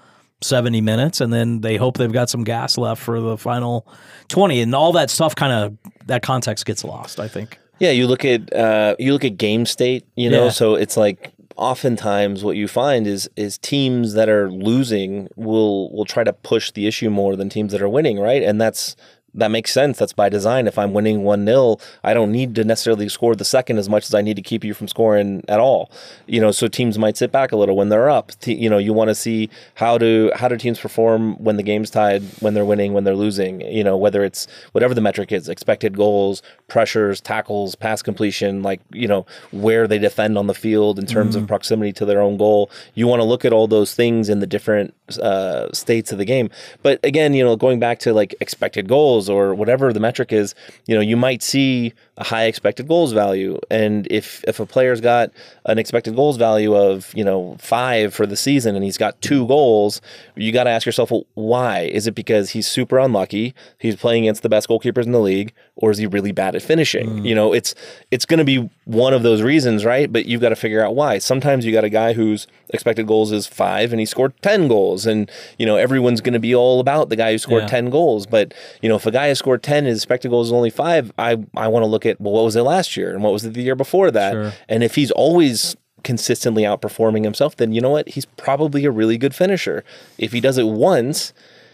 [0.41, 3.85] 70 minutes, and then they hope they've got some gas left for the final
[4.29, 5.77] 20, and all that stuff kind of
[6.07, 7.19] that context gets lost.
[7.19, 7.57] I think.
[7.79, 10.51] Yeah, you look at uh, you look at game state, you know, Yeah.
[10.51, 16.05] so it's like oftentimes what you find is is teams that are losing will will
[16.05, 18.41] try to push the issue more than teams that are winning, right?
[18.43, 18.95] And that's
[19.33, 19.97] that makes sense.
[19.97, 20.67] That's by design.
[20.67, 24.05] If I'm winning 1 0, I don't need to necessarily score the second as much
[24.05, 25.91] as I need to keep you from scoring at all.
[26.27, 28.31] You know, so teams might sit back a little when they're up.
[28.39, 31.63] Te- you know, you want to see how do how do teams perform when the
[31.63, 33.61] game's tied, when they're winning, when they're losing.
[33.61, 38.79] You know, whether it's whatever the metric is, expected goals, pressures, tackles, pass completion, like,
[38.91, 42.37] you know, where they defend on the field in terms of proximity to their own
[42.37, 42.69] goal.
[42.93, 46.25] You want to look at all those things in the different uh, states of the
[46.25, 46.49] game.
[46.83, 50.53] But again, you know, going back to like expected goals or whatever the metric is,
[50.85, 53.59] you know, you might see a high expected goals value.
[53.71, 55.31] And if if a player's got
[55.65, 59.47] an expected goals value of, you know, five for the season and he's got two
[59.47, 59.99] goals,
[60.35, 61.81] you got to ask yourself, well, why?
[61.81, 63.55] Is it because he's super unlucky?
[63.79, 66.61] He's playing against the best goalkeepers in the league, or is he really bad at
[66.61, 67.09] finishing?
[67.09, 67.25] Mm.
[67.25, 67.73] You know, it's
[68.11, 70.11] it's going to be one of those reasons, right?
[70.11, 71.17] But you've got to figure out why.
[71.17, 75.05] Sometimes you got a guy whose expected goals is five and he scored 10 goals.
[75.05, 77.67] And, you know, everyone's going to be all about the guy who scored Yeah.
[77.67, 78.25] 10 goals.
[78.25, 80.69] But, you know, if a guy has scored 10 and his expected goals is only
[80.69, 83.13] five, I, I want to look at, well, what was it last year?
[83.13, 84.33] And what was it the year before that?
[84.33, 84.53] Sure.
[84.67, 88.07] And if he's always consistently outperforming himself, then you know what?
[88.09, 89.83] He's probably a really good finisher.
[90.17, 91.33] If he does it once,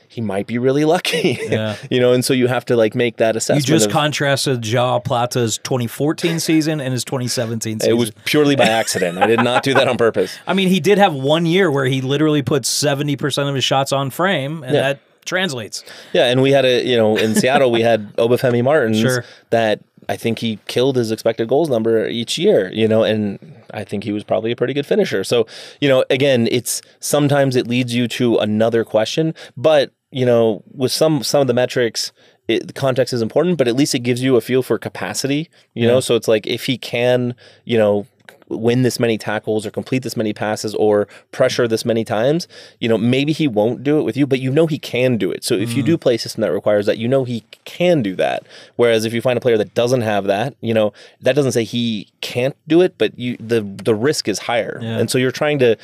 [0.09, 1.39] he might be really lucky.
[1.49, 1.75] Yeah.
[1.89, 3.67] you know, and so you have to like make that assessment.
[3.67, 7.91] You just of- contrasted Joao Plata's 2014 season and his 2017 season.
[7.91, 9.17] it was purely by accident.
[9.17, 10.37] I did not do that on purpose.
[10.47, 13.91] I mean, he did have one year where he literally put 70% of his shots
[13.91, 14.81] on frame, and Yeah.
[14.81, 15.83] that translates.
[16.13, 19.23] Yeah, and we had a you know in Seattle we had Obafemi Martins Sure.
[19.49, 22.71] that I think he killed his expected goals number each year.
[22.71, 23.39] You know, and
[23.75, 25.23] I think he was probably a pretty good finisher.
[25.23, 25.45] So
[25.81, 30.91] you know, again, it's sometimes it leads you to another question, but you know, with
[30.91, 32.11] some some of the metrics.
[32.47, 35.49] It, the context is important, but at least it gives you a feel for capacity,
[35.73, 35.99] you know.
[35.99, 38.05] So it's like if he can, you know,
[38.49, 42.47] win this many tackles or complete this many passes or pressure this many times,
[42.79, 45.31] you know, maybe he won't do it with you, but you know he can do
[45.31, 45.43] it.
[45.43, 46.01] So if you do mm.
[46.01, 48.45] play a system that requires that, you know he can do that.
[48.75, 51.63] Whereas if you find a player that doesn't have that, you know, that doesn't say
[51.63, 54.79] he can't do it, but you the the risk is higher.
[54.81, 54.97] Yeah.
[54.99, 55.77] And so you're trying to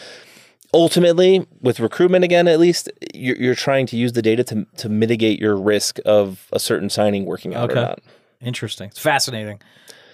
[0.73, 4.87] ultimately with recruitment again at least you're, you're trying to use the data to, to
[4.87, 7.79] mitigate your risk of a certain signing working out Okay.
[7.79, 7.99] or not
[8.41, 8.89] Interesting.
[8.89, 9.61] It's fascinating.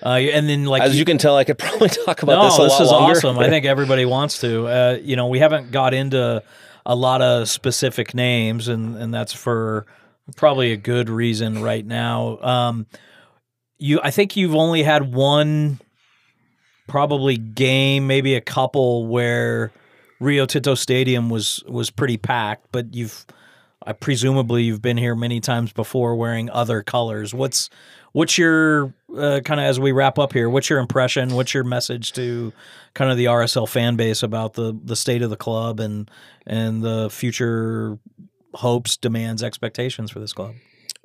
[0.07, 2.59] Uh, and then, like, as you can tell i could probably talk about no, this
[2.59, 3.39] a this lot is longer awesome.
[3.39, 4.67] I think everybody wants to.
[4.67, 6.41] Uh, you know, we haven't got into
[6.85, 9.85] a lot of specific names, and and that's for
[10.37, 12.37] probably a good reason right now.
[12.37, 12.87] Um,
[13.79, 15.81] you, I think you've only had one,
[16.87, 19.73] probably game, maybe a couple where
[20.21, 23.25] Rio Tinto Stadium was was pretty packed, but you've.
[23.85, 27.33] I presumably you've been here many times before wearing other colors.
[27.33, 27.69] What's
[28.13, 30.49] what's your uh, kind of as we wrap up here?
[30.49, 31.35] What's your impression?
[31.35, 32.51] What's your message to
[32.93, 36.09] kind of the RSL fan base about the the state of the club and
[36.45, 37.97] and the future
[38.53, 40.55] hopes, demands, expectations for this club?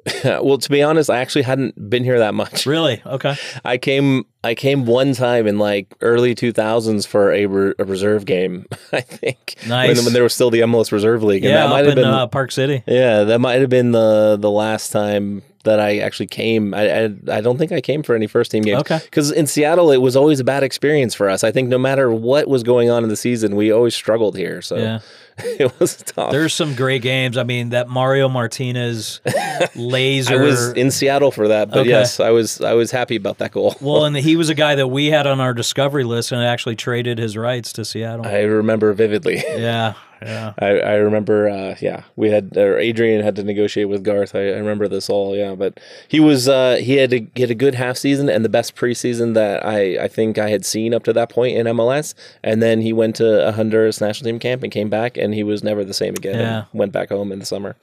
[0.25, 3.03] well to be honest i actually hadn't been here that much Really?
[3.07, 3.37] Okay.
[3.65, 8.25] I came I came one time in like early 2000s for a, re- a reserve
[8.25, 9.55] game, I think.
[9.69, 9.97] Nice.
[9.97, 11.45] When, when there was still the MLS Reserve League.
[11.45, 12.83] And Yeah, that might up have in been uh, Park City.
[12.87, 16.75] Yeah, that might have been the the last time that I actually came.
[16.75, 18.81] I I, I don't think I came for any first team games.
[18.81, 18.99] Okay.
[19.05, 21.45] Because in Seattle, it was always a bad experience for us.
[21.45, 24.61] I think no matter what was going on in the season, we always struggled here.
[24.61, 24.99] So Yeah.
[25.39, 26.31] it was tough.
[26.33, 27.37] There's some great games.
[27.39, 29.21] I mean, that Mario Martinez
[29.75, 30.35] laser.
[30.41, 31.91] I was in Seattle for that, but Okay.
[31.91, 33.75] yes, I was I was happy about that goal.
[33.81, 36.77] well, and he was a guy that we had on our discovery list and actually
[36.77, 38.27] traded his rights to Seattle.
[38.27, 39.37] I remember vividly.
[39.57, 39.95] yeah,
[40.25, 40.53] yeah.
[40.59, 44.35] I, I remember, uh, yeah, we had or Adrian had to negotiate with Garth.
[44.35, 45.55] I, I remember this all, yeah.
[45.55, 48.49] But he was uh, he had a, he had a good half season and the
[48.49, 52.15] best preseason that I, I think I had seen up to that point in MLS.
[52.43, 55.43] And then he went to a Honduras national team camp and came back, and he
[55.43, 56.39] was never the same again.
[56.39, 56.59] Yeah.
[56.59, 57.77] and went back home in the summer.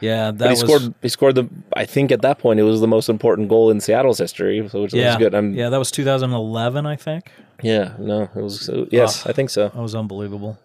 [0.00, 2.62] Yeah, that But he was scored he scored the I think at that point it
[2.62, 5.34] was the most important goal in Seattle's history, so which yeah, was good.
[5.34, 5.70] I'm, yeah.
[5.70, 7.32] that was 2011, I think.
[7.62, 9.68] Yeah, no, it was yes, I think so.
[9.68, 10.58] That was unbelievable.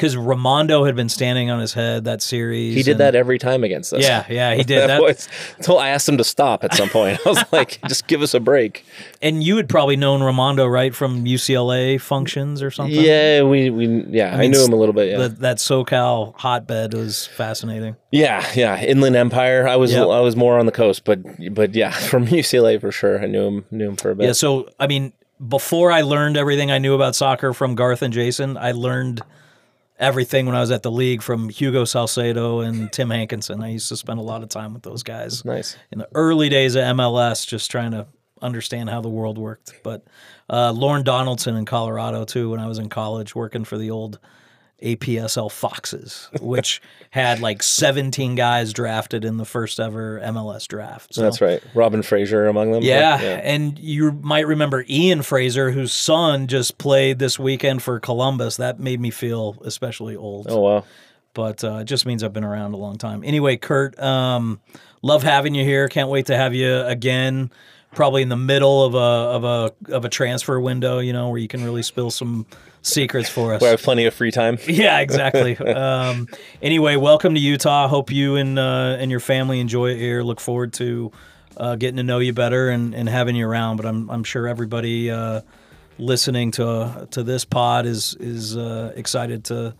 [0.00, 2.74] Because Rimando had been standing on his head that series.
[2.74, 4.02] He did and- that every time against us.
[4.02, 5.28] Yeah, yeah, he did that was
[5.58, 7.20] until I asked him to stop at some point.
[7.26, 8.86] I was like, just give us a break.
[9.20, 12.98] And you had probably known Rimando, right, from UCLA functions or something.
[12.98, 15.10] Yeah, we, we yeah, I, mean, knew him a little bit.
[15.10, 17.96] Yeah, The, that SoCal hotbed was fascinating.
[18.10, 18.82] yeah, yeah.
[18.82, 19.68] Inland Empire.
[19.68, 20.06] I was Yep.
[20.08, 21.18] I was more on the coast, but
[21.52, 23.22] but yeah, from UCLA for sure.
[23.22, 24.24] I knew him knew him for a bit.
[24.28, 25.12] Yeah, so I mean,
[25.46, 29.20] before I learned everything I knew about soccer from Garth and Jason, I learned
[30.00, 33.62] everything when I was at the league from Hugo Salcedo and Tim Hankinson.
[33.62, 35.76] I used to spend a lot of time with those guys nice.
[35.92, 38.06] in the early days of MLS, just trying to
[38.42, 39.74] understand how the world worked.
[39.84, 40.04] But
[40.48, 44.18] uh, Lorne Donaldson in Colorado too, when I was in college, working for the old
[44.82, 51.14] APSL Foxes, which had like 17 guys drafted in the first ever MLS draft.
[51.14, 51.62] So, That's right.
[51.74, 52.82] Robin Fraser among them.
[52.82, 53.40] yeah, yeah.
[53.42, 58.56] and you might remember Ian Fraser, whose son just played this weekend for Columbus.
[58.56, 60.84] That made me feel especially old Oh wow.
[61.34, 63.22] but uh, it just means I've been around a long time.
[63.24, 64.60] Anyway, Kurt, um,
[65.02, 65.88] love having you here.
[65.88, 67.50] Can't wait to have you again.
[67.92, 71.38] Probably in the middle of a of a of a transfer window, you know, where
[71.38, 72.46] you can really spill some
[72.82, 73.62] secrets for us.
[73.62, 74.58] We have plenty of free time.
[74.66, 75.56] yeah, exactly.
[75.58, 76.28] um,
[76.62, 77.88] anyway, welcome to Utah.
[77.88, 80.22] Hope you and uh, and your family enjoy it here.
[80.22, 81.12] Look forward to
[81.56, 83.76] uh, getting to know you better and, and having you around.
[83.76, 85.42] But I'm I'm sure everybody uh,
[85.98, 89.74] listening to to this pod is is uh, excited to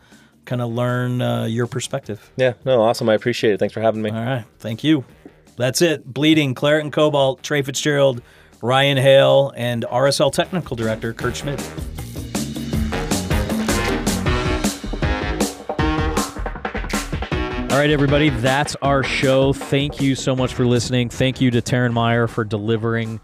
[0.45, 2.31] kind of learn uh, your perspective.
[2.37, 2.55] Yeah.
[2.65, 3.09] No, awesome.
[3.09, 3.59] I appreciate it.
[3.59, 4.11] Thanks for having me.
[4.11, 5.05] All right, thank you.
[5.57, 6.11] That's it.
[6.11, 8.23] Bleeding, Claret and Cobalt, Trey Fitzgerald,
[8.63, 11.63] Ryan Hale, and RSL Technical Director Kurt Schmid.
[17.71, 19.53] All right, everybody, that's our show.
[19.53, 21.09] Thank you so much for listening.
[21.09, 23.21] Thank you to Taryn Meyer for delivering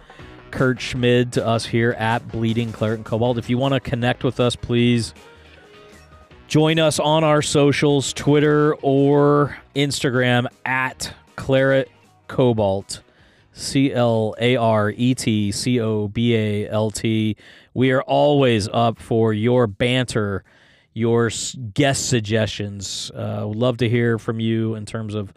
[0.52, 3.38] Kurt Schmid to us here at Bleeding Claret and Cobalt.
[3.38, 5.14] If you want to connect with us, please
[6.48, 11.90] Join us on our socials, Twitter or Instagram at Claret
[12.28, 13.00] Cobalt,
[13.52, 17.36] C L A R E T C O B A L T.
[17.74, 20.44] We are always up for your banter,
[20.96, 21.30] your
[21.74, 23.10] guest suggestions.
[23.14, 25.30] Uh, would love to hear from you in terms of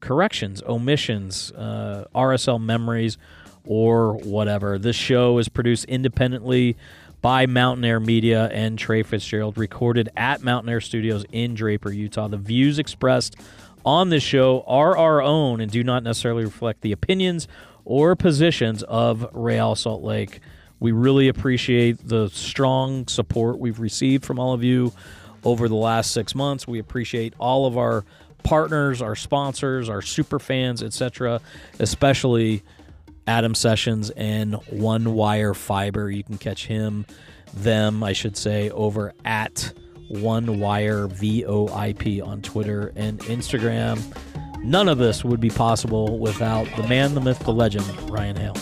[0.00, 3.18] corrections, omissions, uh, RSL memories,
[3.66, 4.78] or whatever.
[4.78, 6.78] This show is produced independently
[7.20, 12.28] by Mountain Air Media and Trey Fitzgerald, recorded at Mountain Air Studios in Draper, Utah.
[12.28, 13.36] The views expressed
[13.84, 17.46] on this show are our own and do not necessarily reflect the opinions
[17.84, 20.40] or positions of Real Salt Lake.
[20.80, 24.92] We really appreciate the strong support we've received from all of you
[25.44, 26.66] over the last six months.
[26.66, 28.04] We appreciate all of our
[28.42, 31.40] partners, our sponsors, our super fans, etc.,
[31.78, 32.62] especially
[33.26, 36.10] Adam Sessions and One Wire Fiber.
[36.10, 37.04] You can catch him,
[37.52, 39.72] them, I should say, over at
[40.08, 44.00] One Wire VOIP on Twitter and Instagram.
[44.64, 48.56] None of this would be possible without the man, the myth, the legend, Ryan Hale.